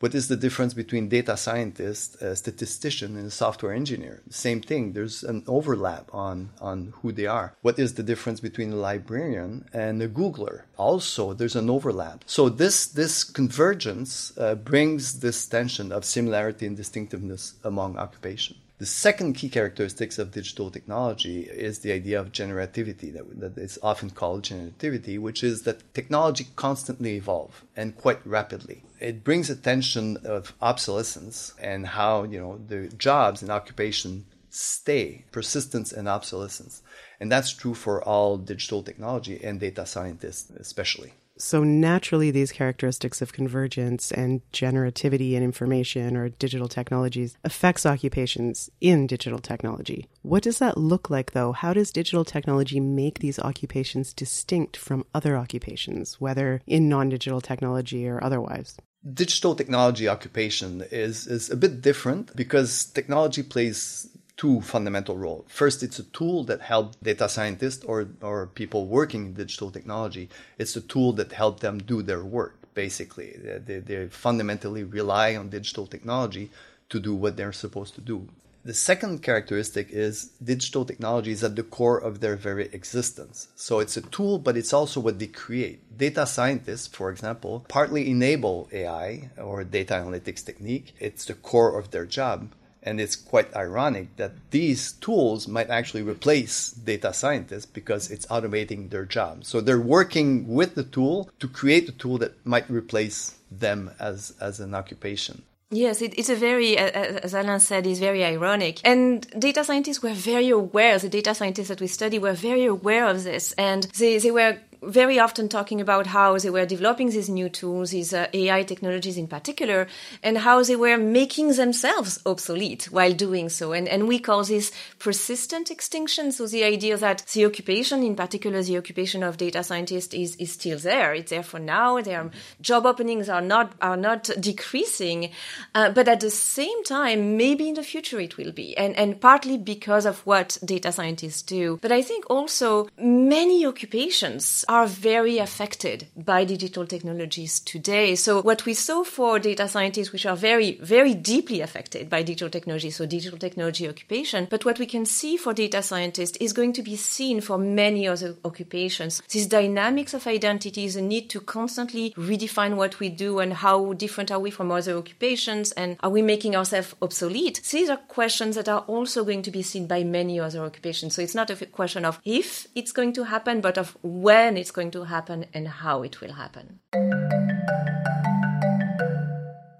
What 0.00 0.14
is 0.14 0.28
the 0.28 0.36
difference 0.36 0.74
between 0.74 1.08
data 1.08 1.36
scientist 1.36 2.22
a 2.22 2.36
statistician 2.36 3.16
and 3.16 3.26
a 3.26 3.30
software 3.32 3.72
engineer? 3.72 4.22
Same 4.30 4.60
thing. 4.60 4.92
There's 4.92 5.24
an 5.24 5.42
overlap 5.48 6.08
on 6.14 6.50
on 6.60 6.92
who 6.98 7.10
they 7.10 7.26
are. 7.26 7.54
What 7.62 7.80
is 7.80 7.94
the 7.94 8.04
difference 8.04 8.38
between 8.38 8.72
a 8.72 8.76
librarian 8.76 9.68
and 9.72 10.00
a 10.00 10.08
googler? 10.08 10.62
Also 10.76 11.32
there's 11.32 11.56
an 11.56 11.68
overlap. 11.68 12.22
So 12.26 12.48
this 12.48 12.86
this 12.86 13.24
convergence 13.24 14.32
uh, 14.38 14.54
brings 14.54 15.18
this 15.18 15.44
tension 15.48 15.90
of 15.90 16.04
similarity 16.04 16.64
and 16.66 16.76
distinctiveness 16.76 17.54
among 17.64 17.96
occupation 17.96 18.56
the 18.78 18.86
second 18.86 19.34
key 19.34 19.48
characteristics 19.48 20.18
of 20.18 20.30
digital 20.30 20.70
technology 20.70 21.40
is 21.40 21.80
the 21.80 21.90
idea 21.90 22.20
of 22.20 22.30
generativity, 22.30 23.12
that, 23.12 23.40
that 23.40 23.58
is 23.58 23.78
often 23.82 24.10
called 24.10 24.42
generativity, 24.42 25.18
which 25.18 25.42
is 25.42 25.62
that 25.62 25.92
technology 25.94 26.46
constantly 26.54 27.16
evolves 27.16 27.56
and 27.76 27.96
quite 27.96 28.24
rapidly. 28.24 28.84
It 29.00 29.24
brings 29.24 29.50
attention 29.50 30.18
of 30.18 30.54
obsolescence 30.62 31.54
and 31.60 31.88
how 31.88 32.22
you 32.22 32.38
know 32.38 32.60
the 32.68 32.88
jobs 32.96 33.42
and 33.42 33.50
occupation 33.50 34.26
stay, 34.50 35.24
persistence 35.32 35.92
and 35.92 36.08
obsolescence. 36.08 36.82
And 37.20 37.30
that's 37.32 37.52
true 37.52 37.74
for 37.74 38.02
all 38.02 38.38
digital 38.38 38.82
technology 38.82 39.42
and 39.42 39.58
data 39.58 39.86
scientists 39.86 40.50
especially. 40.50 41.14
So 41.38 41.62
naturally, 41.62 42.30
these 42.30 42.50
characteristics 42.50 43.22
of 43.22 43.32
convergence 43.32 44.10
and 44.10 44.42
generativity 44.52 45.34
in 45.34 45.42
information 45.42 46.16
or 46.16 46.28
digital 46.28 46.68
technologies 46.68 47.36
affects 47.44 47.86
occupations 47.86 48.70
in 48.80 49.06
digital 49.06 49.38
technology. 49.38 50.08
What 50.22 50.42
does 50.42 50.58
that 50.58 50.76
look 50.76 51.10
like, 51.10 51.32
though? 51.32 51.52
How 51.52 51.72
does 51.72 51.92
digital 51.92 52.24
technology 52.24 52.80
make 52.80 53.20
these 53.20 53.38
occupations 53.38 54.12
distinct 54.12 54.76
from 54.76 55.06
other 55.14 55.36
occupations, 55.36 56.20
whether 56.20 56.60
in 56.66 56.88
non-digital 56.88 57.40
technology 57.40 58.08
or 58.08 58.22
otherwise? 58.22 58.76
Digital 59.14 59.54
technology 59.54 60.08
occupation 60.08 60.84
is, 60.90 61.28
is 61.28 61.50
a 61.50 61.56
bit 61.56 61.80
different 61.80 62.34
because 62.34 62.86
technology 62.86 63.44
plays 63.44 64.08
two 64.38 64.60
fundamental 64.62 65.18
roles. 65.18 65.44
First, 65.48 65.82
it's 65.82 65.98
a 65.98 66.04
tool 66.04 66.44
that 66.44 66.62
helps 66.62 66.96
data 67.02 67.28
scientists 67.28 67.84
or, 67.84 68.08
or 68.22 68.46
people 68.46 68.86
working 68.86 69.26
in 69.26 69.34
digital 69.34 69.70
technology. 69.70 70.30
It's 70.56 70.76
a 70.76 70.80
tool 70.80 71.12
that 71.14 71.32
helps 71.32 71.60
them 71.60 71.78
do 71.78 72.02
their 72.02 72.24
work, 72.24 72.54
basically. 72.72 73.36
They, 73.36 73.80
they 73.80 74.06
fundamentally 74.06 74.84
rely 74.84 75.34
on 75.34 75.50
digital 75.50 75.86
technology 75.86 76.50
to 76.88 77.00
do 77.00 77.14
what 77.14 77.36
they're 77.36 77.52
supposed 77.52 77.96
to 77.96 78.00
do. 78.00 78.28
The 78.64 78.74
second 78.74 79.22
characteristic 79.22 79.90
is 79.90 80.26
digital 80.42 80.84
technology 80.84 81.32
is 81.32 81.42
at 81.42 81.56
the 81.56 81.62
core 81.62 81.98
of 81.98 82.20
their 82.20 82.36
very 82.36 82.66
existence. 82.66 83.48
So 83.56 83.80
it's 83.80 83.96
a 83.96 84.02
tool, 84.02 84.38
but 84.38 84.56
it's 84.56 84.72
also 84.72 85.00
what 85.00 85.18
they 85.18 85.26
create. 85.26 85.96
Data 85.96 86.26
scientists, 86.26 86.86
for 86.86 87.10
example, 87.10 87.64
partly 87.68 88.10
enable 88.10 88.68
AI 88.72 89.30
or 89.36 89.64
data 89.64 89.94
analytics 89.94 90.44
technique. 90.44 90.94
It's 91.00 91.24
the 91.24 91.34
core 91.34 91.78
of 91.78 91.90
their 91.90 92.04
job 92.04 92.52
And 92.82 93.00
it's 93.00 93.16
quite 93.16 93.54
ironic 93.54 94.16
that 94.16 94.32
these 94.50 94.92
tools 94.92 95.48
might 95.48 95.68
actually 95.68 96.02
replace 96.02 96.70
data 96.70 97.12
scientists 97.12 97.66
because 97.66 98.10
it's 98.10 98.26
automating 98.26 98.90
their 98.90 99.04
job. 99.04 99.44
So 99.44 99.60
they're 99.60 99.80
working 99.80 100.48
with 100.48 100.74
the 100.74 100.84
tool 100.84 101.28
to 101.40 101.48
create 101.48 101.88
a 101.88 101.92
tool 101.92 102.18
that 102.18 102.46
might 102.46 102.70
replace 102.70 103.34
them 103.50 103.90
as, 103.98 104.34
as 104.40 104.60
an 104.60 104.74
occupation. 104.74 105.42
Yes, 105.70 106.00
it, 106.00 106.14
it's 106.18 106.30
a 106.30 106.34
very, 106.34 106.78
as 106.78 107.34
Alain 107.34 107.60
said, 107.60 107.86
is 107.86 107.98
very 107.98 108.24
ironic. 108.24 108.80
And 108.84 109.28
data 109.38 109.62
scientists 109.64 110.02
were 110.02 110.14
very 110.14 110.48
aware, 110.48 110.98
the 110.98 111.10
data 111.10 111.34
scientists 111.34 111.68
that 111.68 111.80
we 111.80 111.88
study 111.88 112.18
were 112.18 112.32
very 112.32 112.64
aware 112.64 113.06
of 113.06 113.22
this. 113.24 113.52
And 113.52 113.82
they, 113.98 114.16
they 114.18 114.30
were 114.30 114.58
very 114.82 115.18
often 115.18 115.48
talking 115.48 115.80
about 115.80 116.06
how 116.06 116.38
they 116.38 116.50
were 116.50 116.66
developing 116.66 117.10
these 117.10 117.28
new 117.28 117.48
tools, 117.48 117.90
these 117.90 118.14
uh, 118.14 118.26
AI 118.32 118.62
technologies 118.62 119.16
in 119.16 119.26
particular, 119.26 119.86
and 120.22 120.38
how 120.38 120.62
they 120.62 120.76
were 120.76 120.96
making 120.96 121.48
themselves 121.54 122.20
obsolete 122.26 122.84
while 122.90 123.12
doing 123.12 123.48
so. 123.48 123.72
And, 123.72 123.88
and 123.88 124.08
we 124.08 124.18
call 124.18 124.44
this 124.44 124.72
persistent 124.98 125.70
extinction. 125.70 126.32
So 126.32 126.46
the 126.46 126.64
idea 126.64 126.96
that 126.96 127.24
the 127.32 127.46
occupation, 127.46 128.02
in 128.02 128.16
particular 128.16 128.62
the 128.62 128.78
occupation 128.78 129.22
of 129.22 129.36
data 129.36 129.62
scientists, 129.62 130.14
is, 130.14 130.36
is 130.36 130.52
still 130.52 130.78
there. 130.78 131.14
It's 131.14 131.30
there 131.30 131.42
for 131.42 131.58
now. 131.58 132.00
Their 132.00 132.30
job 132.60 132.86
openings 132.86 133.28
are 133.28 133.40
not 133.40 133.72
are 133.80 133.96
not 133.96 134.30
decreasing, 134.40 135.30
uh, 135.74 135.90
but 135.90 136.08
at 136.08 136.20
the 136.20 136.30
same 136.30 136.84
time, 136.84 137.36
maybe 137.36 137.68
in 137.68 137.74
the 137.74 137.82
future 137.82 138.20
it 138.20 138.36
will 138.36 138.52
be, 138.52 138.76
and 138.76 138.96
and 138.96 139.20
partly 139.20 139.58
because 139.58 140.06
of 140.06 140.24
what 140.26 140.58
data 140.64 140.92
scientists 140.92 141.42
do. 141.42 141.78
But 141.82 141.92
I 141.92 142.02
think 142.02 142.24
also 142.30 142.88
many 142.98 143.66
occupations 143.66 144.64
are 144.68 144.86
very 144.86 145.38
affected 145.38 146.06
by 146.14 146.44
digital 146.44 146.86
technologies 146.86 147.58
today. 147.58 148.14
So 148.14 148.42
what 148.42 148.66
we 148.66 148.74
saw 148.74 149.02
for 149.02 149.38
data 149.38 149.66
scientists, 149.66 150.12
which 150.12 150.26
are 150.26 150.36
very, 150.36 150.78
very 150.82 151.14
deeply 151.14 151.62
affected 151.62 152.10
by 152.10 152.22
digital 152.22 152.50
technology, 152.50 152.90
so 152.90 153.06
digital 153.06 153.38
technology 153.38 153.88
occupation, 153.88 154.46
but 154.50 154.66
what 154.66 154.78
we 154.78 154.84
can 154.84 155.06
see 155.06 155.38
for 155.38 155.54
data 155.54 155.82
scientists 155.82 156.36
is 156.36 156.52
going 156.52 156.74
to 156.74 156.82
be 156.82 156.96
seen 156.96 157.40
for 157.40 157.56
many 157.56 158.06
other 158.06 158.36
occupations. 158.44 159.22
These 159.30 159.46
dynamics 159.46 160.12
of 160.12 160.26
identity 160.26 160.84
is 160.84 160.96
a 160.96 161.02
need 161.02 161.30
to 161.30 161.40
constantly 161.40 162.10
redefine 162.10 162.76
what 162.76 163.00
we 163.00 163.08
do 163.08 163.38
and 163.38 163.54
how 163.54 163.94
different 163.94 164.30
are 164.30 164.38
we 164.38 164.50
from 164.50 164.70
other 164.70 164.96
occupations 164.98 165.72
and 165.72 165.96
are 166.00 166.10
we 166.10 166.20
making 166.20 166.54
ourselves 166.54 166.94
obsolete? 167.00 167.62
These 167.70 167.88
are 167.88 167.96
questions 167.96 168.56
that 168.56 168.68
are 168.68 168.80
also 168.80 169.24
going 169.24 169.42
to 169.42 169.50
be 169.50 169.62
seen 169.62 169.86
by 169.86 170.04
many 170.04 170.38
other 170.38 170.62
occupations. 170.62 171.14
So 171.14 171.22
it's 171.22 171.34
not 171.34 171.48
a 171.48 171.66
question 171.66 172.04
of 172.04 172.20
if 172.26 172.66
it's 172.74 172.92
going 172.92 173.14
to 173.14 173.24
happen, 173.24 173.62
but 173.62 173.78
of 173.78 173.96
when 174.02 174.57
it's 174.58 174.70
going 174.70 174.90
to 174.92 175.04
happen 175.04 175.46
and 175.54 175.68
how 175.68 176.02
it 176.02 176.20
will 176.20 176.32
happen. 176.32 176.80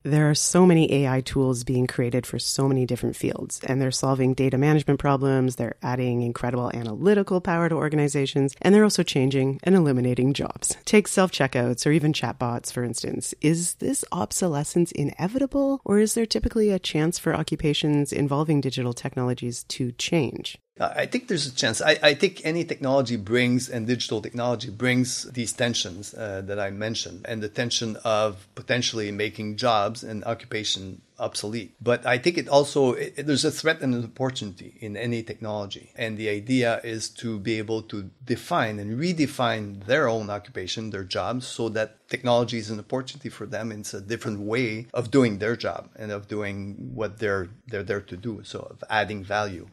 There 0.04 0.30
are 0.30 0.34
so 0.34 0.64
many 0.64 0.90
AI 1.04 1.20
tools 1.20 1.64
being 1.64 1.86
created 1.86 2.24
for 2.24 2.38
so 2.38 2.66
many 2.66 2.86
different 2.86 3.14
fields, 3.14 3.60
and 3.64 3.78
they're 3.78 3.90
solving 3.90 4.32
data 4.32 4.56
management 4.56 4.98
problems, 4.98 5.56
they're 5.56 5.76
adding 5.82 6.22
incredible 6.22 6.70
analytical 6.72 7.42
power 7.42 7.68
to 7.68 7.74
organizations, 7.74 8.54
and 8.62 8.74
they're 8.74 8.84
also 8.84 9.02
changing 9.02 9.60
and 9.64 9.74
eliminating 9.74 10.32
jobs. 10.32 10.78
Take 10.86 11.08
self 11.08 11.30
checkouts 11.30 11.86
or 11.86 11.90
even 11.90 12.14
chatbots, 12.14 12.72
for 12.72 12.84
instance. 12.84 13.34
Is 13.42 13.74
this 13.74 14.02
obsolescence 14.10 14.92
inevitable, 14.92 15.82
or 15.84 15.98
is 15.98 16.14
there 16.14 16.24
typically 16.24 16.70
a 16.70 16.78
chance 16.78 17.18
for 17.18 17.34
occupations 17.34 18.10
involving 18.10 18.62
digital 18.62 18.94
technologies 18.94 19.64
to 19.64 19.92
change? 19.92 20.58
I 20.80 21.06
think 21.06 21.28
there's 21.28 21.46
a 21.46 21.54
chance. 21.54 21.82
I, 21.82 21.98
I, 22.02 22.14
think 22.14 22.42
any 22.44 22.64
technology 22.64 23.16
brings, 23.16 23.68
and 23.68 23.86
digital 23.86 24.22
technology 24.22 24.70
brings 24.70 25.24
these 25.24 25.52
tensions 25.52 26.14
uh, 26.14 26.42
that 26.44 26.60
I 26.60 26.70
mentioned, 26.70 27.26
and 27.28 27.42
the 27.42 27.48
tension 27.48 27.96
of 28.04 28.46
potentially 28.54 29.10
making 29.10 29.56
jobs 29.56 30.04
and 30.04 30.24
occupation 30.24 31.02
obsolete. 31.18 31.74
But 31.80 32.06
I 32.06 32.18
think 32.18 32.38
it 32.38 32.48
also, 32.48 32.92
it, 32.92 33.26
there's 33.26 33.44
a 33.44 33.50
threat 33.50 33.80
and 33.80 33.94
an 33.94 34.04
opportunity 34.04 34.76
in 34.80 34.96
any 34.96 35.22
technology. 35.22 35.92
And 35.96 36.16
the 36.16 36.28
idea 36.28 36.80
is 36.84 37.08
to 37.10 37.38
be 37.38 37.58
able 37.58 37.82
to 37.82 38.10
define 38.24 38.78
and 38.78 38.98
redefine 38.98 39.84
their 39.86 40.08
own 40.08 40.30
occupation, 40.30 40.90
their 40.90 41.04
jobs, 41.04 41.46
so 41.46 41.68
that 41.70 42.08
technology 42.08 42.58
is 42.58 42.70
an 42.70 42.78
opportunity 42.78 43.28
for 43.28 43.46
them. 43.46 43.72
It's 43.72 43.94
a 43.94 44.00
different 44.00 44.40
way 44.40 44.86
of 44.94 45.10
doing 45.10 45.38
their 45.38 45.56
job 45.56 45.90
and 45.96 46.12
of 46.12 46.28
doing 46.28 46.90
what 46.94 47.18
they're, 47.18 47.48
they're 47.66 47.82
there 47.82 48.00
to 48.00 48.16
do. 48.16 48.42
So 48.44 48.60
of 48.70 48.84
adding 48.88 49.24
value. 49.24 49.68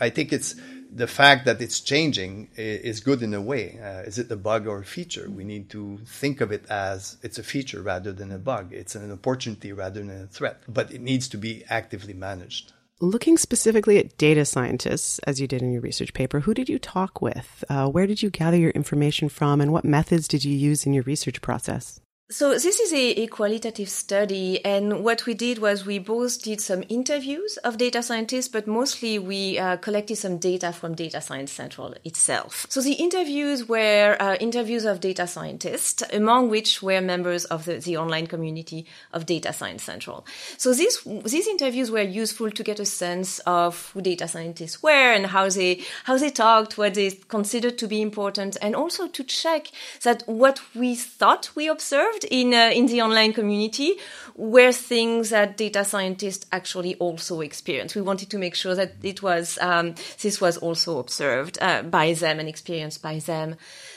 I 0.00 0.10
think 0.10 0.32
it's 0.32 0.56
the 0.92 1.06
fact 1.06 1.44
that 1.46 1.60
it's 1.60 1.80
changing 1.80 2.48
is 2.56 3.00
good 3.00 3.22
in 3.22 3.34
a 3.34 3.40
way. 3.40 3.78
Uh, 3.82 4.02
is 4.02 4.18
it 4.18 4.30
a 4.30 4.36
bug 4.36 4.66
or 4.66 4.78
a 4.78 4.84
feature? 4.84 5.28
We 5.30 5.44
need 5.44 5.68
to 5.70 5.98
think 6.06 6.40
of 6.40 6.52
it 6.52 6.64
as 6.70 7.16
it's 7.22 7.38
a 7.38 7.42
feature 7.42 7.82
rather 7.82 8.12
than 8.12 8.32
a 8.32 8.38
bug. 8.38 8.72
It's 8.72 8.94
an 8.94 9.12
opportunity 9.12 9.72
rather 9.72 10.00
than 10.00 10.22
a 10.22 10.26
threat, 10.26 10.62
but 10.68 10.92
it 10.92 11.00
needs 11.00 11.28
to 11.28 11.38
be 11.38 11.64
actively 11.68 12.14
managed. 12.14 12.72
Looking 12.98 13.36
specifically 13.36 13.98
at 13.98 14.16
data 14.16 14.46
scientists, 14.46 15.18
as 15.20 15.38
you 15.38 15.46
did 15.46 15.60
in 15.60 15.70
your 15.70 15.82
research 15.82 16.14
paper, 16.14 16.40
who 16.40 16.54
did 16.54 16.68
you 16.68 16.78
talk 16.78 17.20
with? 17.20 17.62
Uh, 17.68 17.88
where 17.88 18.06
did 18.06 18.22
you 18.22 18.30
gather 18.30 18.56
your 18.56 18.70
information 18.70 19.28
from, 19.28 19.60
and 19.60 19.70
what 19.70 19.84
methods 19.84 20.26
did 20.26 20.46
you 20.46 20.56
use 20.56 20.86
in 20.86 20.94
your 20.94 21.04
research 21.04 21.42
process? 21.42 22.00
So 22.28 22.54
this 22.58 22.80
is 22.80 22.92
a, 22.92 23.22
a, 23.22 23.26
qualitative 23.28 23.88
study, 23.88 24.64
and 24.64 25.04
what 25.04 25.26
we 25.26 25.34
did 25.34 25.58
was 25.60 25.86
we 25.86 26.00
both 26.00 26.42
did 26.42 26.60
some 26.60 26.82
interviews 26.88 27.56
of 27.58 27.78
data 27.78 28.02
scientists, 28.02 28.48
but 28.48 28.66
mostly 28.66 29.16
we 29.20 29.60
uh, 29.60 29.76
collected 29.76 30.16
some 30.16 30.38
data 30.38 30.72
from 30.72 30.96
Data 30.96 31.20
Science 31.20 31.52
Central 31.52 31.94
itself. 32.02 32.66
So 32.68 32.80
the 32.80 32.94
interviews 32.94 33.68
were 33.68 34.16
uh, 34.18 34.34
interviews 34.40 34.84
of 34.86 34.98
data 34.98 35.28
scientists, 35.28 36.02
among 36.12 36.50
which 36.50 36.82
were 36.82 37.00
members 37.00 37.44
of 37.44 37.64
the, 37.64 37.78
the 37.78 37.96
online 37.96 38.26
community 38.26 38.86
of 39.12 39.24
Data 39.24 39.52
Science 39.52 39.84
Central. 39.84 40.26
So 40.58 40.74
these 40.74 40.98
these 41.04 41.46
interviews 41.46 41.92
were 41.92 42.02
useful 42.02 42.50
to 42.50 42.64
get 42.64 42.80
a 42.80 42.86
sense 42.86 43.38
of 43.46 43.92
who 43.92 44.02
data 44.02 44.26
scientists 44.26 44.82
were 44.82 45.12
and 45.12 45.26
how 45.26 45.48
they 45.48 45.84
how 46.02 46.18
they 46.18 46.30
talked, 46.30 46.76
what 46.76 46.94
they 46.94 47.12
considered 47.28 47.78
to 47.78 47.86
be 47.86 48.02
important, 48.02 48.56
and 48.60 48.74
also 48.74 49.06
to 49.06 49.22
check 49.22 49.68
that 50.02 50.24
what 50.26 50.60
we 50.74 50.96
thought 50.96 51.50
we 51.54 51.68
observed 51.68 52.15
in 52.24 52.54
uh, 52.54 52.70
in 52.74 52.86
the 52.86 53.02
online 53.02 53.32
community 53.32 53.96
were 54.36 54.70
things 54.70 55.30
that 55.30 55.56
data 55.56 55.84
scientists 55.84 56.46
actually 56.52 56.94
also 56.96 57.40
experienced. 57.40 57.96
We 57.96 58.02
wanted 58.02 58.30
to 58.30 58.38
make 58.38 58.54
sure 58.54 58.74
that 58.74 58.92
it 59.02 59.22
was 59.22 59.58
um, 59.60 59.94
this 60.20 60.40
was 60.40 60.58
also 60.58 60.98
observed 60.98 61.58
uh, 61.60 61.82
by 61.82 62.12
them 62.12 62.38
and 62.38 62.48
experienced 62.48 63.02
by 63.02 63.18
them. 63.18 63.56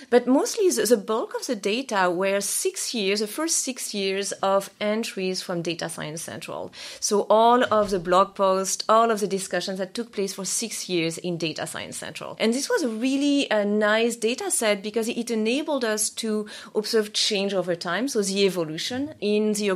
But 0.09 0.27
mostly 0.27 0.69
the, 0.69 0.85
the, 0.85 0.97
bulk 0.97 1.35
of 1.35 1.45
the 1.45 1.55
data 1.55 2.09
were 2.09 2.41
six 2.41 2.93
years, 2.93 3.19
the 3.19 3.27
first 3.27 3.59
six 3.59 3.93
years 3.93 4.31
of 4.31 4.69
entries 4.79 5.41
from 5.41 5.61
Data 5.61 5.89
Science 5.89 6.21
Central. 6.21 6.71
So 6.99 7.27
all 7.29 7.63
of 7.71 7.89
the 7.89 7.99
blog 7.99 8.33
posts, 8.33 8.83
all 8.87 9.11
of 9.11 9.19
the 9.19 9.27
discussions 9.27 9.77
that 9.77 9.93
took 9.93 10.11
place 10.11 10.33
for 10.33 10.45
six 10.45 10.89
years 10.89 11.17
in 11.17 11.37
Data 11.37 11.67
Science 11.67 11.97
Central. 11.97 12.37
And 12.39 12.53
this 12.53 12.69
was 12.69 12.83
a 12.83 12.89
really 12.89 13.47
a 13.51 13.65
nice 13.65 14.15
data 14.15 14.49
set 14.49 14.81
because 14.81 15.07
it 15.09 15.29
enabled 15.29 15.83
us 15.83 16.09
to 16.11 16.47
observe 16.73 17.13
change 17.13 17.53
over 17.53 17.75
time. 17.75 18.07
So 18.07 18.21
the 18.21 18.45
evolution 18.45 19.13
in 19.19 19.53
the 19.53 19.69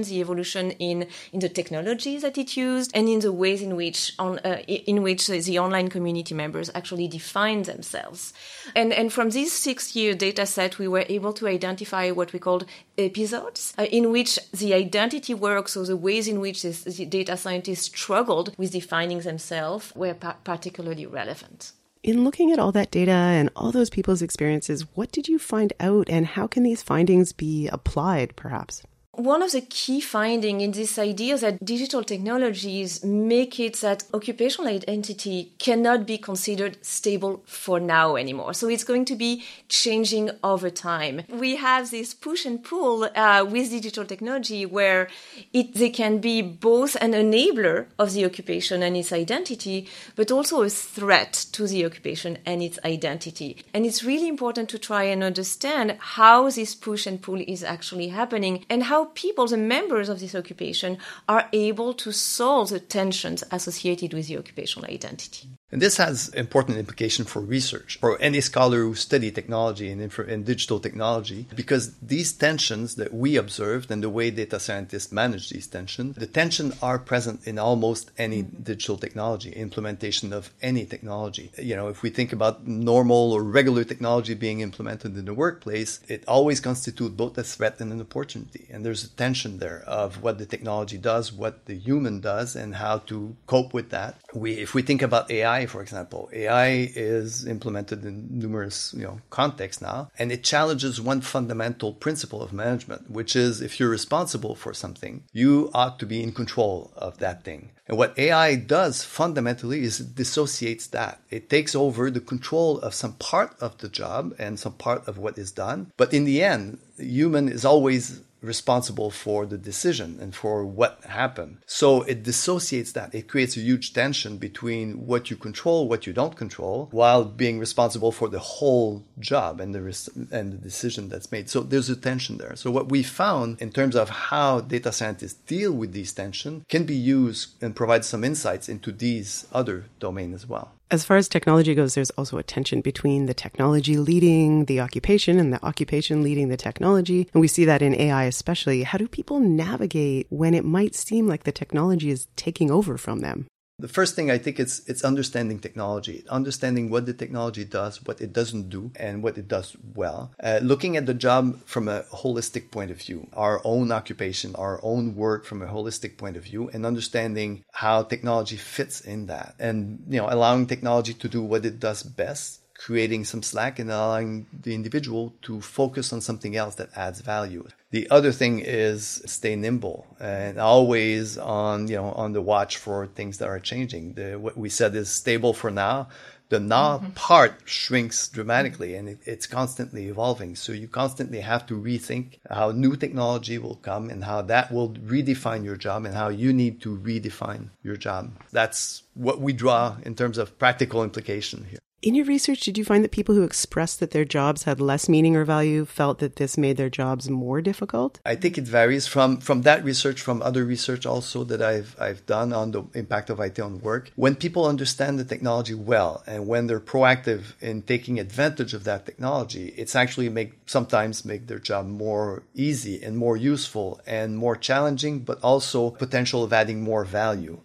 occupations, 0.00 0.08
the 0.08 0.20
evolution 0.20 0.70
in, 0.78 1.06
in 1.32 1.40
the 1.40 1.48
technologies 1.48 2.22
that 2.22 2.38
it 2.38 2.56
used, 2.56 2.90
and 2.94 3.08
in 3.08 3.20
the 3.20 3.32
ways 3.32 3.62
in 3.62 3.76
which 3.76 4.12
on, 4.18 4.38
uh, 4.44 4.62
in 4.66 5.02
which 5.02 5.28
the 5.28 5.58
online 5.58 5.88
community 5.88 6.34
members 6.34 6.70
actually 6.74 7.08
define 7.08 7.62
themselves. 7.64 8.32
And, 8.74 8.92
and 8.92 9.12
from 9.12 9.30
this 9.30 9.52
six 9.52 9.94
year 9.96 10.14
data 10.14 10.46
set, 10.46 10.78
we 10.78 10.88
were 10.88 11.04
able 11.08 11.32
to 11.34 11.46
identify 11.46 12.10
what 12.12 12.32
we 12.32 12.38
called 12.38 12.64
episodes 12.96 13.74
uh, 13.78 13.84
in 13.84 14.10
which 14.10 14.38
the 14.52 14.74
identity 14.74 15.34
work, 15.34 15.68
so 15.68 15.84
the 15.84 15.96
ways 15.96 16.28
in 16.28 16.40
which 16.40 16.62
this, 16.62 16.84
the 16.84 17.06
data 17.06 17.36
scientists 17.36 17.86
struggled 17.86 18.54
with 18.56 18.72
defining 18.72 19.20
themselves, 19.20 19.92
were 19.94 20.14
pa- 20.14 20.36
particularly 20.44 21.06
relevant. 21.06 21.72
In 22.02 22.24
looking 22.24 22.50
at 22.50 22.58
all 22.58 22.72
that 22.72 22.90
data 22.90 23.12
and 23.12 23.50
all 23.54 23.72
those 23.72 23.90
people's 23.90 24.22
experiences, 24.22 24.86
what 24.94 25.12
did 25.12 25.28
you 25.28 25.38
find 25.38 25.74
out 25.78 26.08
and 26.08 26.24
how 26.24 26.46
can 26.46 26.62
these 26.62 26.82
findings 26.82 27.34
be 27.34 27.68
applied, 27.68 28.36
perhaps? 28.36 28.82
One 29.20 29.42
of 29.42 29.52
the 29.52 29.60
key 29.60 30.00
findings 30.00 30.62
in 30.62 30.70
this 30.70 30.98
idea 30.98 31.34
is 31.34 31.42
that 31.42 31.62
digital 31.62 32.02
technologies 32.02 33.04
make 33.04 33.60
it 33.60 33.76
that 33.82 34.02
occupational 34.14 34.72
identity 34.72 35.52
cannot 35.58 36.06
be 36.06 36.16
considered 36.16 36.82
stable 36.82 37.42
for 37.44 37.78
now 37.78 38.16
anymore. 38.16 38.54
So 38.54 38.70
it's 38.70 38.82
going 38.82 39.04
to 39.04 39.16
be 39.16 39.44
changing 39.68 40.30
over 40.42 40.70
time. 40.70 41.20
We 41.28 41.56
have 41.56 41.90
this 41.90 42.14
push 42.14 42.46
and 42.46 42.64
pull 42.64 43.10
uh, 43.14 43.44
with 43.44 43.68
digital 43.68 44.06
technology 44.06 44.64
where 44.64 45.08
it, 45.52 45.74
they 45.74 45.90
can 45.90 46.20
be 46.20 46.40
both 46.40 46.96
an 47.02 47.12
enabler 47.12 47.88
of 47.98 48.14
the 48.14 48.24
occupation 48.24 48.82
and 48.82 48.96
its 48.96 49.12
identity, 49.12 49.86
but 50.16 50.30
also 50.30 50.62
a 50.62 50.70
threat 50.70 51.34
to 51.52 51.66
the 51.66 51.84
occupation 51.84 52.38
and 52.46 52.62
its 52.62 52.78
identity. 52.86 53.58
And 53.74 53.84
it's 53.84 54.02
really 54.02 54.28
important 54.28 54.70
to 54.70 54.78
try 54.78 55.02
and 55.02 55.22
understand 55.22 55.98
how 56.00 56.48
this 56.48 56.74
push 56.74 57.06
and 57.06 57.20
pull 57.20 57.42
is 57.46 57.62
actually 57.62 58.08
happening 58.08 58.64
and 58.70 58.84
how 58.84 59.09
people, 59.14 59.46
the 59.46 59.56
members 59.56 60.08
of 60.08 60.20
this 60.20 60.34
occupation, 60.34 60.98
are 61.28 61.48
able 61.52 61.94
to 61.94 62.12
solve 62.12 62.70
the 62.70 62.80
tensions 62.80 63.44
associated 63.50 64.14
with 64.14 64.28
the 64.28 64.38
occupational 64.38 64.90
identity. 64.90 65.48
And 65.72 65.80
this 65.80 65.98
has 65.98 66.28
important 66.30 66.78
implication 66.78 67.24
for 67.24 67.40
research, 67.40 67.98
for 68.00 68.20
any 68.20 68.40
scholar 68.40 68.78
who 68.78 68.94
study 68.94 69.30
technology 69.30 69.90
and, 69.90 70.00
and 70.18 70.44
digital 70.44 70.80
technology, 70.80 71.46
because 71.54 71.94
these 72.02 72.32
tensions 72.32 72.96
that 72.96 73.14
we 73.14 73.36
observed 73.36 73.90
and 73.90 74.02
the 74.02 74.10
way 74.10 74.30
data 74.30 74.58
scientists 74.58 75.12
manage 75.12 75.50
these 75.50 75.68
tensions, 75.68 76.16
the 76.16 76.26
tension 76.26 76.72
are 76.82 76.98
present 76.98 77.46
in 77.46 77.58
almost 77.58 78.10
any 78.18 78.42
digital 78.42 78.96
technology, 78.96 79.52
implementation 79.52 80.32
of 80.32 80.50
any 80.60 80.84
technology. 80.84 81.52
You 81.56 81.76
know, 81.76 81.88
if 81.88 82.02
we 82.02 82.10
think 82.10 82.32
about 82.32 82.66
normal 82.66 83.32
or 83.32 83.44
regular 83.44 83.84
technology 83.84 84.34
being 84.34 84.60
implemented 84.60 85.16
in 85.16 85.24
the 85.24 85.34
workplace, 85.34 86.00
it 86.08 86.24
always 86.26 86.58
constitutes 86.60 87.14
both 87.14 87.38
a 87.38 87.44
threat 87.44 87.80
and 87.80 87.92
an 87.92 88.00
opportunity. 88.00 88.66
And 88.70 88.84
there's 88.84 89.04
a 89.04 89.10
tension 89.10 89.58
there 89.58 89.84
of 89.86 90.20
what 90.22 90.38
the 90.38 90.46
technology 90.46 90.98
does, 90.98 91.32
what 91.32 91.66
the 91.66 91.78
human 91.78 92.20
does, 92.20 92.56
and 92.56 92.74
how 92.74 92.98
to 93.10 93.36
cope 93.46 93.72
with 93.72 93.90
that. 93.90 94.20
We, 94.34 94.54
if 94.54 94.74
we 94.74 94.82
think 94.82 95.02
about 95.02 95.30
AI, 95.30 95.59
for 95.66 95.82
example, 95.82 96.28
AI 96.32 96.90
is 96.94 97.46
implemented 97.46 98.04
in 98.04 98.28
numerous 98.30 98.94
you 98.96 99.04
know 99.04 99.20
contexts 99.30 99.82
now, 99.82 100.10
and 100.18 100.32
it 100.32 100.44
challenges 100.44 101.00
one 101.00 101.20
fundamental 101.20 101.92
principle 101.92 102.42
of 102.42 102.52
management, 102.52 103.10
which 103.10 103.34
is 103.34 103.60
if 103.60 103.78
you're 103.78 103.88
responsible 103.88 104.54
for 104.54 104.72
something, 104.74 105.24
you 105.32 105.70
ought 105.74 105.98
to 105.98 106.06
be 106.06 106.22
in 106.22 106.32
control 106.32 106.92
of 106.96 107.18
that 107.18 107.44
thing. 107.44 107.70
And 107.86 107.98
what 107.98 108.16
AI 108.16 108.54
does 108.54 109.02
fundamentally 109.02 109.82
is 109.82 109.98
it 109.98 110.14
dissociates 110.14 110.86
that. 110.88 111.20
It 111.28 111.50
takes 111.50 111.74
over 111.74 112.08
the 112.08 112.20
control 112.20 112.78
of 112.78 112.94
some 112.94 113.14
part 113.14 113.56
of 113.60 113.78
the 113.78 113.88
job 113.88 114.32
and 114.38 114.60
some 114.60 114.74
part 114.74 115.08
of 115.08 115.18
what 115.18 115.36
is 115.36 115.50
done. 115.50 115.90
But 115.96 116.14
in 116.14 116.24
the 116.24 116.40
end, 116.40 116.78
human 116.96 117.48
is 117.48 117.64
always 117.64 118.20
responsible 118.42 119.10
for 119.10 119.46
the 119.46 119.58
decision 119.58 120.18
and 120.20 120.34
for 120.34 120.64
what 120.64 121.02
happened. 121.04 121.58
So 121.66 122.02
it 122.02 122.22
dissociates 122.22 122.92
that. 122.92 123.14
It 123.14 123.28
creates 123.28 123.56
a 123.56 123.60
huge 123.60 123.92
tension 123.92 124.38
between 124.38 125.06
what 125.06 125.30
you 125.30 125.36
control, 125.36 125.88
what 125.88 126.06
you 126.06 126.12
don't 126.12 126.36
control, 126.36 126.88
while 126.90 127.24
being 127.24 127.58
responsible 127.58 128.12
for 128.12 128.28
the 128.28 128.38
whole 128.38 129.04
job 129.18 129.60
and 129.60 129.74
the 129.74 129.82
res- 129.82 130.10
and 130.30 130.52
the 130.52 130.58
decision 130.58 131.08
that's 131.08 131.30
made. 131.30 131.50
So 131.50 131.60
there's 131.60 131.90
a 131.90 131.96
tension 131.96 132.38
there. 132.38 132.56
So 132.56 132.70
what 132.70 132.88
we 132.88 133.02
found 133.02 133.60
in 133.60 133.70
terms 133.72 133.96
of 133.96 134.08
how 134.08 134.60
data 134.60 134.92
scientists 134.92 135.34
deal 135.34 135.72
with 135.72 135.92
these 135.92 136.12
tensions 136.12 136.64
can 136.68 136.84
be 136.84 136.96
used 136.96 137.62
and 137.62 137.76
provide 137.76 138.04
some 138.04 138.24
insights 138.24 138.68
into 138.68 138.92
these 138.92 139.46
other 139.52 139.86
domains 139.98 140.34
as 140.34 140.46
well. 140.48 140.72
As 140.92 141.04
far 141.04 141.16
as 141.16 141.28
technology 141.28 141.72
goes, 141.76 141.94
there's 141.94 142.10
also 142.10 142.36
a 142.36 142.42
tension 142.42 142.80
between 142.80 143.26
the 143.26 143.34
technology 143.34 143.96
leading 143.96 144.64
the 144.64 144.80
occupation 144.80 145.38
and 145.38 145.52
the 145.52 145.64
occupation 145.64 146.24
leading 146.24 146.48
the 146.48 146.56
technology. 146.56 147.28
And 147.32 147.40
we 147.40 147.46
see 147.46 147.64
that 147.64 147.80
in 147.80 147.94
AI 147.94 148.24
especially. 148.24 148.82
How 148.82 148.98
do 148.98 149.06
people 149.06 149.38
navigate 149.38 150.26
when 150.30 150.52
it 150.52 150.64
might 150.64 150.96
seem 150.96 151.28
like 151.28 151.44
the 151.44 151.52
technology 151.52 152.10
is 152.10 152.26
taking 152.34 152.72
over 152.72 152.98
from 152.98 153.20
them? 153.20 153.46
The 153.80 153.88
first 153.88 154.14
thing 154.14 154.30
I 154.30 154.38
think 154.38 154.60
it's 154.60 154.80
it's 154.86 155.02
understanding 155.02 155.58
technology, 155.58 156.24
understanding 156.28 156.90
what 156.90 157.06
the 157.06 157.14
technology 157.14 157.64
does, 157.64 158.04
what 158.04 158.20
it 158.20 158.32
doesn't 158.32 158.68
do, 158.68 158.90
and 158.96 159.22
what 159.22 159.38
it 159.38 159.48
does 159.48 159.76
well. 159.94 160.32
Uh, 160.42 160.60
looking 160.62 160.96
at 160.96 161.06
the 161.06 161.14
job 161.14 161.60
from 161.64 161.88
a 161.88 162.02
holistic 162.22 162.70
point 162.70 162.90
of 162.90 162.98
view, 162.98 163.28
our 163.32 163.60
own 163.64 163.90
occupation, 163.90 164.54
our 164.56 164.78
own 164.82 165.16
work 165.16 165.44
from 165.44 165.62
a 165.62 165.66
holistic 165.66 166.18
point 166.18 166.36
of 166.36 166.44
view, 166.44 166.68
and 166.72 166.84
understanding 166.84 167.64
how 167.72 168.02
technology 168.02 168.56
fits 168.56 169.00
in 169.00 169.26
that, 169.26 169.54
and 169.58 170.04
you 170.08 170.20
know, 170.20 170.28
allowing 170.28 170.66
technology 170.66 171.14
to 171.14 171.28
do 171.28 171.42
what 171.42 171.64
it 171.64 171.80
does 171.80 172.02
best 172.02 172.59
creating 172.80 173.26
some 173.26 173.42
slack 173.42 173.78
and 173.78 173.90
allowing 173.90 174.46
the 174.62 174.74
individual 174.74 175.34
to 175.42 175.60
focus 175.60 176.14
on 176.14 176.20
something 176.20 176.56
else 176.56 176.76
that 176.76 176.88
adds 176.96 177.20
value. 177.20 177.62
The 177.90 178.08
other 178.10 178.32
thing 178.32 178.60
is 178.60 179.22
stay 179.26 179.54
nimble 179.54 180.06
and 180.18 180.58
always 180.58 181.36
on 181.36 181.88
you 181.88 181.96
know 181.96 182.12
on 182.12 182.32
the 182.32 182.40
watch 182.40 182.78
for 182.78 183.06
things 183.06 183.36
that 183.38 183.48
are 183.48 183.60
changing. 183.60 184.14
The, 184.14 184.36
what 184.36 184.56
we 184.56 184.70
said 184.70 184.94
is 184.94 185.10
stable 185.10 185.52
for 185.52 185.70
now. 185.70 186.08
The 186.48 186.58
now 186.58 186.98
mm-hmm. 186.98 187.10
part 187.10 187.54
shrinks 187.66 188.28
dramatically 188.28 188.94
and 188.94 189.10
it, 189.10 189.18
it's 189.24 189.46
constantly 189.46 190.06
evolving. 190.08 190.56
So 190.56 190.72
you 190.72 190.88
constantly 190.88 191.40
have 191.40 191.66
to 191.66 191.74
rethink 191.74 192.38
how 192.48 192.70
new 192.70 192.96
technology 192.96 193.58
will 193.58 193.76
come 193.76 194.08
and 194.08 194.24
how 194.24 194.40
that 194.42 194.72
will 194.72 194.90
redefine 194.90 195.64
your 195.64 195.76
job 195.76 196.06
and 196.06 196.14
how 196.14 196.28
you 196.28 196.54
need 196.54 196.80
to 196.80 196.96
redefine 196.96 197.68
your 197.82 197.96
job. 197.96 198.32
That's 198.52 199.02
what 199.12 199.38
we 199.38 199.52
draw 199.52 199.96
in 200.02 200.14
terms 200.14 200.38
of 200.38 200.58
practical 200.58 201.04
implication 201.04 201.66
here. 201.70 201.80
In 202.02 202.14
your 202.14 202.24
research, 202.24 202.60
did 202.60 202.78
you 202.78 202.84
find 202.84 203.04
that 203.04 203.10
people 203.10 203.34
who 203.34 203.42
expressed 203.42 204.00
that 204.00 204.12
their 204.12 204.24
jobs 204.24 204.62
had 204.62 204.80
less 204.80 205.06
meaning 205.06 205.36
or 205.36 205.44
value 205.44 205.84
felt 205.84 206.18
that 206.20 206.36
this 206.36 206.56
made 206.56 206.78
their 206.78 206.88
jobs 206.88 207.28
more 207.28 207.60
difficult? 207.60 208.20
I 208.24 208.36
think 208.36 208.56
it 208.56 208.64
varies 208.64 209.06
from 209.06 209.36
from 209.36 209.62
that 209.62 209.84
research, 209.84 210.22
from 210.22 210.40
other 210.40 210.64
research 210.64 211.04
also 211.04 211.44
that 211.44 211.60
I've 211.60 211.94
I've 212.00 212.24
done 212.24 212.54
on 212.54 212.70
the 212.70 212.84
impact 212.94 213.28
of 213.28 213.38
IT 213.38 213.60
on 213.60 213.80
work. 213.80 214.12
When 214.16 214.34
people 214.34 214.64
understand 214.64 215.18
the 215.18 215.26
technology 215.26 215.74
well 215.74 216.22
and 216.26 216.46
when 216.46 216.68
they're 216.68 216.80
proactive 216.80 217.52
in 217.60 217.82
taking 217.82 218.18
advantage 218.18 218.72
of 218.72 218.84
that 218.84 219.04
technology, 219.04 219.74
it's 219.76 219.94
actually 219.94 220.30
make 220.30 220.52
sometimes 220.64 221.26
make 221.26 221.48
their 221.48 221.58
job 221.58 221.86
more 221.86 222.44
easy 222.54 223.02
and 223.02 223.18
more 223.18 223.36
useful 223.36 224.00
and 224.06 224.38
more 224.38 224.56
challenging, 224.56 225.18
but 225.18 225.38
also 225.42 225.90
potential 225.90 226.42
of 226.44 226.54
adding 226.54 226.80
more 226.80 227.04
value. 227.04 227.60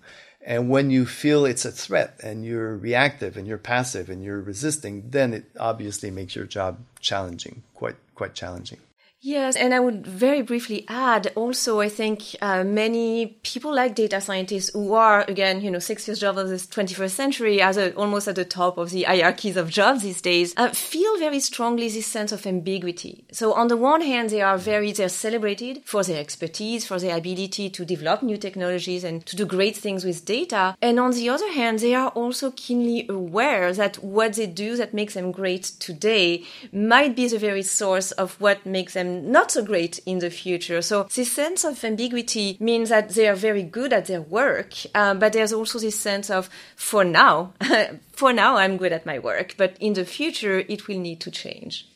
And 0.47 0.69
when 0.69 0.91
you 0.91 1.08
feel 1.08 1.43
it's 1.45 1.65
a 1.65 1.71
threat 1.71 2.19
and 2.21 2.45
you're 2.45 2.77
reactive 2.77 3.36
and 3.36 3.47
you're 3.47 3.58
passive 3.58 4.10
and 4.10 4.23
you're 4.23 4.39
resisting, 4.41 5.10
then 5.10 5.34
it 5.34 5.45
obviously 5.60 6.12
makes 6.12 6.36
your 6.36 6.45
job 6.45 6.77
challenging, 6.99 7.63
quite 7.73 7.95
quite 8.13 8.36
challenging. 8.36 8.77
Yes, 9.25 9.55
and 9.55 9.73
I 9.73 9.79
would 9.79 10.05
very 10.05 10.43
briefly 10.43 10.85
add 10.88 11.33
also, 11.35 11.79
I 11.81 11.89
think 11.89 12.35
uh, 12.43 12.63
many 12.63 13.38
people 13.41 13.73
like 13.73 13.95
data 13.95 14.21
scientists 14.21 14.69
who 14.71 14.93
are, 14.93 15.25
again, 15.27 15.61
you 15.61 15.71
know, 15.71 15.79
six 15.79 16.07
years 16.07 16.19
jobs 16.19 16.38
of 16.38 16.47
this 16.47 16.67
21st 16.67 17.09
century 17.09 17.59
as 17.59 17.75
a, 17.75 17.91
almost 17.95 18.27
at 18.27 18.35
the 18.35 18.45
top 18.45 18.77
of 18.77 18.91
the 18.91 19.01
hierarchies 19.01 19.57
of 19.57 19.71
jobs 19.71 20.03
these 20.03 20.21
days, 20.21 20.53
uh, 20.57 20.69
feel 20.69 21.17
very 21.17 21.39
strongly 21.39 21.89
this 21.89 22.05
sense 22.05 22.31
of 22.31 22.45
ambiguity. 22.45 23.25
So 23.31 23.53
on 23.53 23.67
the 23.67 23.77
one 23.77 24.01
hand, 24.01 24.29
they 24.29 24.43
are 24.43 24.59
very, 24.59 24.91
they're 24.91 25.09
celebrated 25.09 25.81
for 25.85 26.03
their 26.03 26.21
expertise, 26.21 26.85
for 26.85 26.99
their 26.99 27.17
ability 27.17 27.71
to 27.71 27.83
develop 27.83 28.21
new 28.21 28.38
technologies 28.38 29.03
and 29.03 29.25
to 29.25 29.35
do 29.35 29.47
great 29.47 29.75
things 29.75 30.05
with 30.05 30.25
data. 30.25 30.77
And 30.83 30.99
on 30.99 31.13
the 31.13 31.29
other 31.29 31.51
hand, 31.51 31.79
they 31.79 31.95
are 31.95 32.09
also 32.09 32.51
keenly 32.51 33.07
aware 33.09 33.73
that 33.73 34.03
what 34.03 34.33
they 34.33 34.45
do 34.45 34.77
that 34.77 34.93
makes 34.93 35.15
them 35.15 35.31
great 35.31 35.63
today 35.79 36.43
might 36.71 37.15
be 37.15 37.27
the 37.27 37.39
very 37.39 37.63
source 37.63 38.11
of 38.11 38.39
what 38.39 38.63
makes 38.67 38.93
them 38.93 39.14
not 39.23 39.51
so 39.51 39.63
great 39.63 39.99
in 40.06 40.19
the 40.19 40.30
future. 40.30 40.82
So 40.82 41.04
this 41.04 41.32
sense 41.32 41.63
of 41.63 41.84
ambiguity 41.84 42.58
means 42.60 42.89
that 42.89 43.10
they 43.10 43.28
are 43.28 43.36
very 43.36 43.63
good 43.63 43.93
at 43.93 44.06
their 44.08 44.21
work, 44.21 44.73
um, 44.93 45.19
but 45.19 45.34
there's 45.34 45.54
also 45.54 45.80
this 45.80 45.99
sense 45.99 46.30
of, 46.30 46.49
for 46.75 47.04
now, 47.04 47.54
for 48.12 48.34
now 48.34 48.58
I'm 48.58 48.78
good 48.78 48.91
at 48.91 49.06
my 49.06 49.19
work, 49.19 49.56
but 49.58 49.75
in 49.80 49.93
the 49.93 50.06
future 50.06 50.60
it 50.60 50.88
will 50.88 50.99
need 50.99 51.19
to 51.21 51.32
change. 51.32 51.88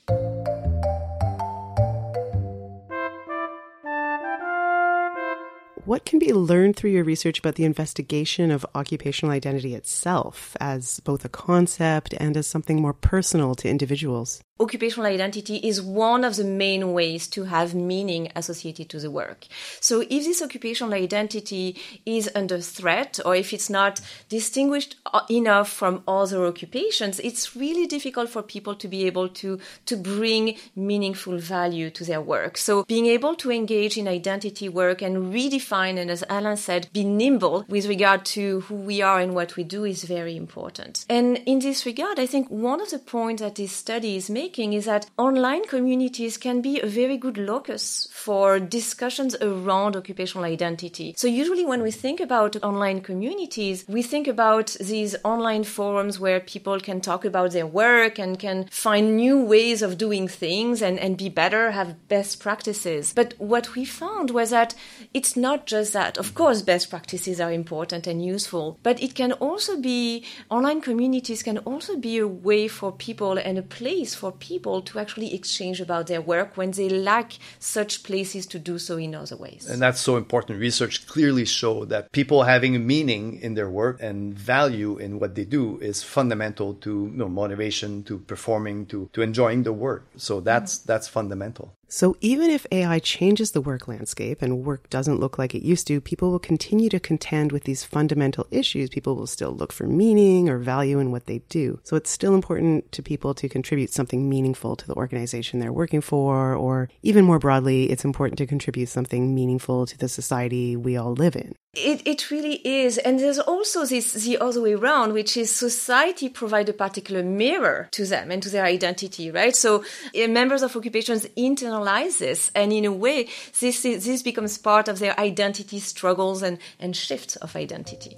What 5.89 6.05
can 6.05 6.19
be 6.19 6.33
learned 6.33 6.75
through 6.75 6.91
your 6.91 7.03
research 7.03 7.39
about 7.39 7.55
the 7.55 7.65
investigation 7.65 8.51
of 8.51 8.63
occupational 8.75 9.33
identity 9.33 9.73
itself 9.73 10.55
as 10.59 10.99
both 10.99 11.25
a 11.25 11.29
concept 11.29 12.13
and 12.19 12.37
as 12.37 12.45
something 12.45 12.79
more 12.79 12.93
personal 12.93 13.55
to 13.55 13.67
individuals? 13.67 14.43
Occupational 14.61 15.05
identity 15.05 15.55
is 15.55 15.81
one 15.81 16.25
of 16.25 16.35
the 16.35 16.43
main 16.43 16.91
ways 16.91 17.27
to 17.27 17.45
have 17.45 17.73
meaning 17.73 18.29
associated 18.35 18.89
to 18.89 18.99
the 18.99 19.09
work. 19.09 19.45
So 19.79 20.01
if 20.01 20.25
this 20.25 20.41
occupational 20.41 20.93
identity 20.93 21.77
is 22.05 22.29
under 22.35 22.59
threat 22.59 23.21
or 23.23 23.37
if 23.37 23.53
it's 23.53 23.69
not 23.69 24.01
distinguished 24.27 24.97
uh, 25.13 25.21
enough 25.29 25.69
from 25.69 26.03
other 26.05 26.45
occupations, 26.45 27.21
it's 27.21 27.55
really 27.55 27.87
difficult 27.87 28.27
for 28.27 28.43
people 28.43 28.75
to 28.75 28.89
be 28.89 29.05
able 29.05 29.29
to, 29.29 29.61
to 29.85 29.95
bring 29.95 30.57
meaningful 30.75 31.37
value 31.37 31.89
to 31.91 32.03
their 32.03 32.19
work. 32.19 32.57
So 32.57 32.83
being 32.83 33.05
able 33.05 33.35
to 33.35 33.53
engage 33.53 33.97
in 33.97 34.09
identity 34.09 34.67
work 34.67 35.01
and 35.01 35.33
redefine 35.33 35.97
and 35.97 36.11
as 36.11 36.25
Alain 36.29 36.57
said, 36.57 36.89
be 36.91 37.05
nimble 37.05 37.63
with 37.69 37.87
regard 37.87 38.25
to 38.35 38.59
who 38.61 38.75
we 38.75 39.01
are 39.01 39.21
and 39.21 39.33
what 39.33 39.55
we 39.55 39.63
do 39.63 39.85
is 39.85 40.03
very 40.03 40.35
important. 40.35 41.05
And 41.09 41.37
in 41.45 41.59
this 41.59 41.85
regard, 41.85 42.19
I 42.19 42.25
think 42.25 42.49
one 42.49 42.81
of 42.81 42.89
the 42.89 42.99
points 42.99 43.41
that 43.41 43.55
this 43.55 43.71
study 43.71 44.17
is 44.17 44.29
making 44.29 44.48
making 44.49 44.73
is 44.73 44.85
that 44.85 45.05
online 45.15 45.63
communities 45.65 46.35
can 46.35 46.59
be 46.59 46.81
a 46.81 46.87
very 46.87 47.17
good 47.17 47.37
locus 47.37 48.07
for 48.11 48.59
discussions 48.59 49.35
around 49.41 49.95
occupational 49.95 50.43
identity. 50.43 51.13
So 51.15 51.27
usually 51.27 51.65
when 51.67 51.83
we 51.83 51.91
think 51.91 52.19
about 52.19 52.55
online 52.63 53.01
communities, 53.01 53.85
we 53.87 54.01
think 54.01 54.27
about 54.27 54.75
these 54.79 55.15
online 55.23 55.65
forums 55.65 56.19
where 56.19 56.39
people 56.39 56.79
can 56.79 56.99
talk 56.99 57.25
about 57.25 57.51
their 57.51 57.67
work 57.67 58.17
and 58.17 58.39
can 58.39 58.67
find 58.71 59.15
new 59.15 59.39
ways 59.39 59.83
of 59.83 59.99
doing 59.99 60.27
things 60.27 60.81
and, 60.81 60.97
and 60.97 61.15
be 61.15 61.29
better, 61.29 61.69
have 61.69 62.07
best 62.07 62.39
practices. 62.39 63.13
But 63.13 63.35
what 63.37 63.75
we 63.75 63.85
found 63.85 64.31
was 64.31 64.49
that 64.49 64.73
it's 65.13 65.35
not 65.37 65.67
just 65.67 65.93
that. 65.93 66.17
Of 66.17 66.33
course, 66.33 66.63
best 66.63 66.89
practices 66.89 67.39
are 67.39 67.51
important 67.51 68.07
and 68.07 68.25
useful, 68.25 68.79
but 68.81 68.99
it 68.99 69.13
can 69.13 69.33
also 69.33 69.79
be, 69.79 70.25
online 70.49 70.81
communities 70.81 71.43
can 71.43 71.59
also 71.59 71.97
be 71.97 72.17
a 72.17 72.27
way 72.27 72.67
for 72.67 72.91
people 72.91 73.37
and 73.37 73.59
a 73.59 73.69
place 73.79 74.15
for 74.15 74.31
people 74.39 74.81
to 74.81 74.99
actually 74.99 75.33
exchange 75.33 75.81
about 75.81 76.07
their 76.07 76.21
work 76.21 76.57
when 76.57 76.71
they 76.71 76.89
lack 76.89 77.33
such 77.59 78.03
places 78.03 78.45
to 78.47 78.59
do 78.59 78.77
so 78.79 78.97
in 78.97 79.15
other 79.15 79.37
ways. 79.37 79.67
And 79.69 79.81
that's 79.81 79.99
so 79.99 80.17
important. 80.17 80.59
Research 80.59 81.07
clearly 81.07 81.45
show 81.45 81.85
that 81.85 82.11
people 82.11 82.43
having 82.43 82.85
meaning 82.85 83.39
in 83.41 83.53
their 83.53 83.69
work 83.69 83.97
and 84.01 84.33
value 84.33 84.97
in 84.97 85.19
what 85.19 85.35
they 85.35 85.45
do 85.45 85.77
is 85.79 86.03
fundamental 86.03 86.73
to 86.75 86.89
you 86.89 87.17
know, 87.17 87.29
motivation, 87.29 88.03
to 88.03 88.19
performing, 88.19 88.85
to, 88.87 89.09
to 89.13 89.21
enjoying 89.21 89.63
the 89.63 89.73
work. 89.73 90.05
So 90.17 90.39
that's 90.39 90.79
mm-hmm. 90.79 90.87
that's 90.87 91.07
fundamental. 91.07 91.73
So 91.89 92.15
even 92.21 92.51
if 92.51 92.67
AI 92.71 92.99
changes 92.99 93.51
the 93.51 93.61
work 93.61 93.87
landscape 93.87 94.43
and 94.43 94.63
work 94.63 94.89
doesn't 94.91 95.19
look 95.19 95.39
like 95.39 95.55
it 95.55 95.63
used 95.63 95.87
to, 95.87 95.99
people 95.99 96.29
will 96.29 96.39
continue 96.39 96.87
to 96.89 96.99
contend 96.99 97.51
with 97.51 97.63
these 97.63 97.83
fundamental 97.83 98.45
issues. 98.51 98.91
People 98.91 99.15
will 99.15 99.25
still 99.25 99.51
look 99.51 99.73
for 99.73 99.87
meaning 99.87 100.49
or 100.49 100.59
value 100.59 100.99
in 100.99 101.11
what 101.11 101.25
they 101.25 101.39
do. 101.49 101.79
So 101.83 101.95
it's 101.95 102.11
still 102.11 102.35
important 102.35 102.91
to 102.91 103.01
people 103.01 103.33
to 103.33 103.49
contribute 103.49 103.91
something 103.91 104.29
meaningful 104.29 104.75
to 104.75 104.85
the 104.85 104.93
organization 104.93 105.59
they're 105.59 105.73
working 105.73 106.01
for, 106.01 106.53
or 106.53 106.89
even 107.01 107.25
more 107.25 107.39
broadly, 107.39 107.89
it's 107.89 108.05
important 108.05 108.37
to 108.37 108.45
contribute 108.45 108.89
something 108.89 109.33
meaningful 109.33 109.87
to 109.87 109.97
the 109.97 110.07
society 110.07 110.75
we 110.75 110.95
all 110.95 111.13
live 111.13 111.35
in. 111.35 111.55
It, 111.75 112.05
it 112.07 112.31
really 112.31 112.55
is. 112.67 112.97
And 112.97 113.19
there's 113.19 113.37
also 113.37 113.85
this 113.85 114.13
the 114.13 114.39
other 114.39 114.59
way 114.59 114.73
around, 114.73 115.13
which 115.13 115.37
is 115.37 115.55
society 115.55 116.27
provide 116.27 116.67
a 116.67 116.73
particular 116.73 117.23
mirror 117.23 117.89
to 117.91 118.05
them 118.05 118.31
and 118.31 118.41
to 118.41 118.49
their 118.49 118.65
identity, 118.65 119.29
right? 119.29 119.55
So 119.55 119.83
uh, 120.15 120.27
members 120.27 120.63
of 120.63 120.75
occupations 120.75 121.27
internalize 121.37 121.78
this. 122.19 122.51
And 122.55 122.71
in 122.71 122.85
a 122.85 122.91
way, 122.91 123.29
this, 123.59 123.85
is, 123.85 124.05
this 124.05 124.21
becomes 124.21 124.57
part 124.57 124.87
of 124.87 124.99
their 124.99 125.19
identity 125.19 125.79
struggles 125.79 126.41
and, 126.41 126.57
and 126.79 126.95
shifts 126.95 127.35
of 127.37 127.55
identity. 127.55 128.17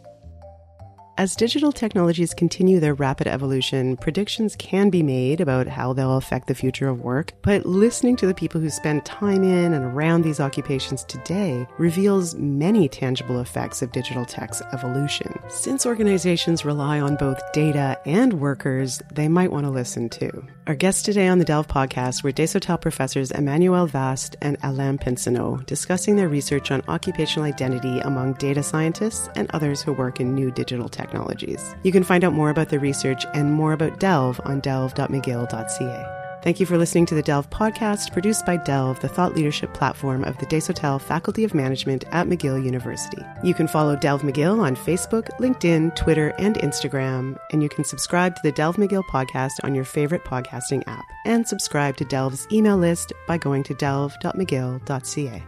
As 1.22 1.36
digital 1.36 1.72
technologies 1.72 2.34
continue 2.34 2.80
their 2.80 2.96
rapid 2.96 3.28
evolution, 3.28 3.96
predictions 3.96 4.56
can 4.56 4.90
be 4.90 5.04
made 5.04 5.40
about 5.40 5.68
how 5.68 5.94
they'll 5.94 6.18
affect 6.18 6.48
the 6.48 6.56
future 6.56 6.88
of 6.88 7.02
work, 7.02 7.34
but 7.44 7.64
listening 7.64 8.16
to 8.16 8.26
the 8.26 8.34
people 8.34 8.60
who 8.60 8.72
spend 8.72 9.06
time 9.06 9.44
in 9.44 9.72
and 9.76 9.86
around 9.86 10.24
these 10.24 10.40
occupations 10.40 11.04
today 11.04 11.68
reveals 11.78 12.34
many 12.34 12.90
tangible 12.90 13.40
effects 13.40 13.84
of 13.84 13.92
digital 13.92 14.26
tech's 14.26 14.64
evolution. 14.74 15.32
Since 15.48 15.86
organizations 15.86 16.66
rely 16.66 17.00
on 17.00 17.18
both 17.18 17.40
data 17.54 18.00
and 18.08 18.34
workers, 18.42 19.00
they 19.14 19.28
might 19.28 19.52
want 19.52 19.68
to 19.68 19.70
listen 19.70 20.10
too. 20.10 20.44
Our 20.66 20.74
guests 20.74 21.04
today 21.04 21.28
on 21.28 21.38
the 21.38 21.46
Delve 21.46 21.68
podcast 21.68 22.24
were 22.24 22.32
Desautels 22.32 22.82
professors 22.82 23.32
Emmanuelle 23.32 23.90
Vaast 23.90 24.38
and 24.42 24.58
Alain 24.64 24.98
Pinsonneault, 24.98 25.68
discussing 25.68 26.16
their 26.16 26.30
research 26.30 26.72
on 26.72 26.82
occupational 26.88 27.46
identity 27.46 28.00
among 28.00 28.34
data 28.34 28.64
scientists 28.64 29.30
and 29.36 29.52
others 29.52 29.84
who 29.84 29.94
work 29.94 30.20
in 30.20 30.34
new 30.34 30.50
digital 30.50 30.90
tech 30.90 31.11
technologies. 31.12 31.76
You 31.84 31.92
can 31.92 32.04
find 32.04 32.24
out 32.24 32.34
more 32.34 32.50
about 32.50 32.70
the 32.70 32.80
research 32.80 33.26
and 33.34 33.52
more 33.52 33.74
about 33.74 34.00
Delve 34.00 34.40
on 34.46 34.62
delve.mcgill.ca. 34.62 36.18
Thank 36.44 36.60
you 36.60 36.66
for 36.66 36.76
listening 36.76 37.06
to 37.06 37.14
the 37.14 37.22
Delve 37.22 37.48
podcast, 37.52 38.12
produced 38.14 38.48
by 38.48 38.58
Delve, 38.58 39.00
the 39.00 39.08
thought 39.08 39.36
leadership 39.36 39.76
platform 39.76 40.24
of 40.24 40.36
the 40.40 40.48
Desautels 40.48 41.04
Faculty 41.04 41.44
of 41.44 41.54
Management 41.54 42.04
at 42.12 42.26
McGill 42.26 42.66
University. 42.66 43.22
You 43.44 43.54
can 43.54 43.68
follow 43.68 43.96
Delve 43.96 44.24
McGill 44.24 44.60
on 44.60 44.76
Facebook, 44.76 45.30
LinkedIn, 45.40 45.96
Twitter, 45.96 46.30
and 46.40 46.56
Instagram, 46.56 47.38
and 47.52 47.62
you 47.62 47.70
can 47.70 47.84
subscribe 47.84 48.36
to 48.36 48.42
the 48.44 48.52
Delve 48.54 48.78
McGill 48.78 49.04
podcast 49.04 49.52
on 49.64 49.76
your 49.76 49.86
favorite 49.86 50.24
podcasting 50.24 50.84
app. 50.88 51.06
And 51.26 51.48
subscribe 51.48 51.98
to 51.98 52.06
Delve's 52.06 52.48
email 52.52 52.78
list 52.78 53.14
by 53.28 53.38
going 53.38 53.62
to 53.64 53.76
delve.mcgill.ca. 53.76 55.44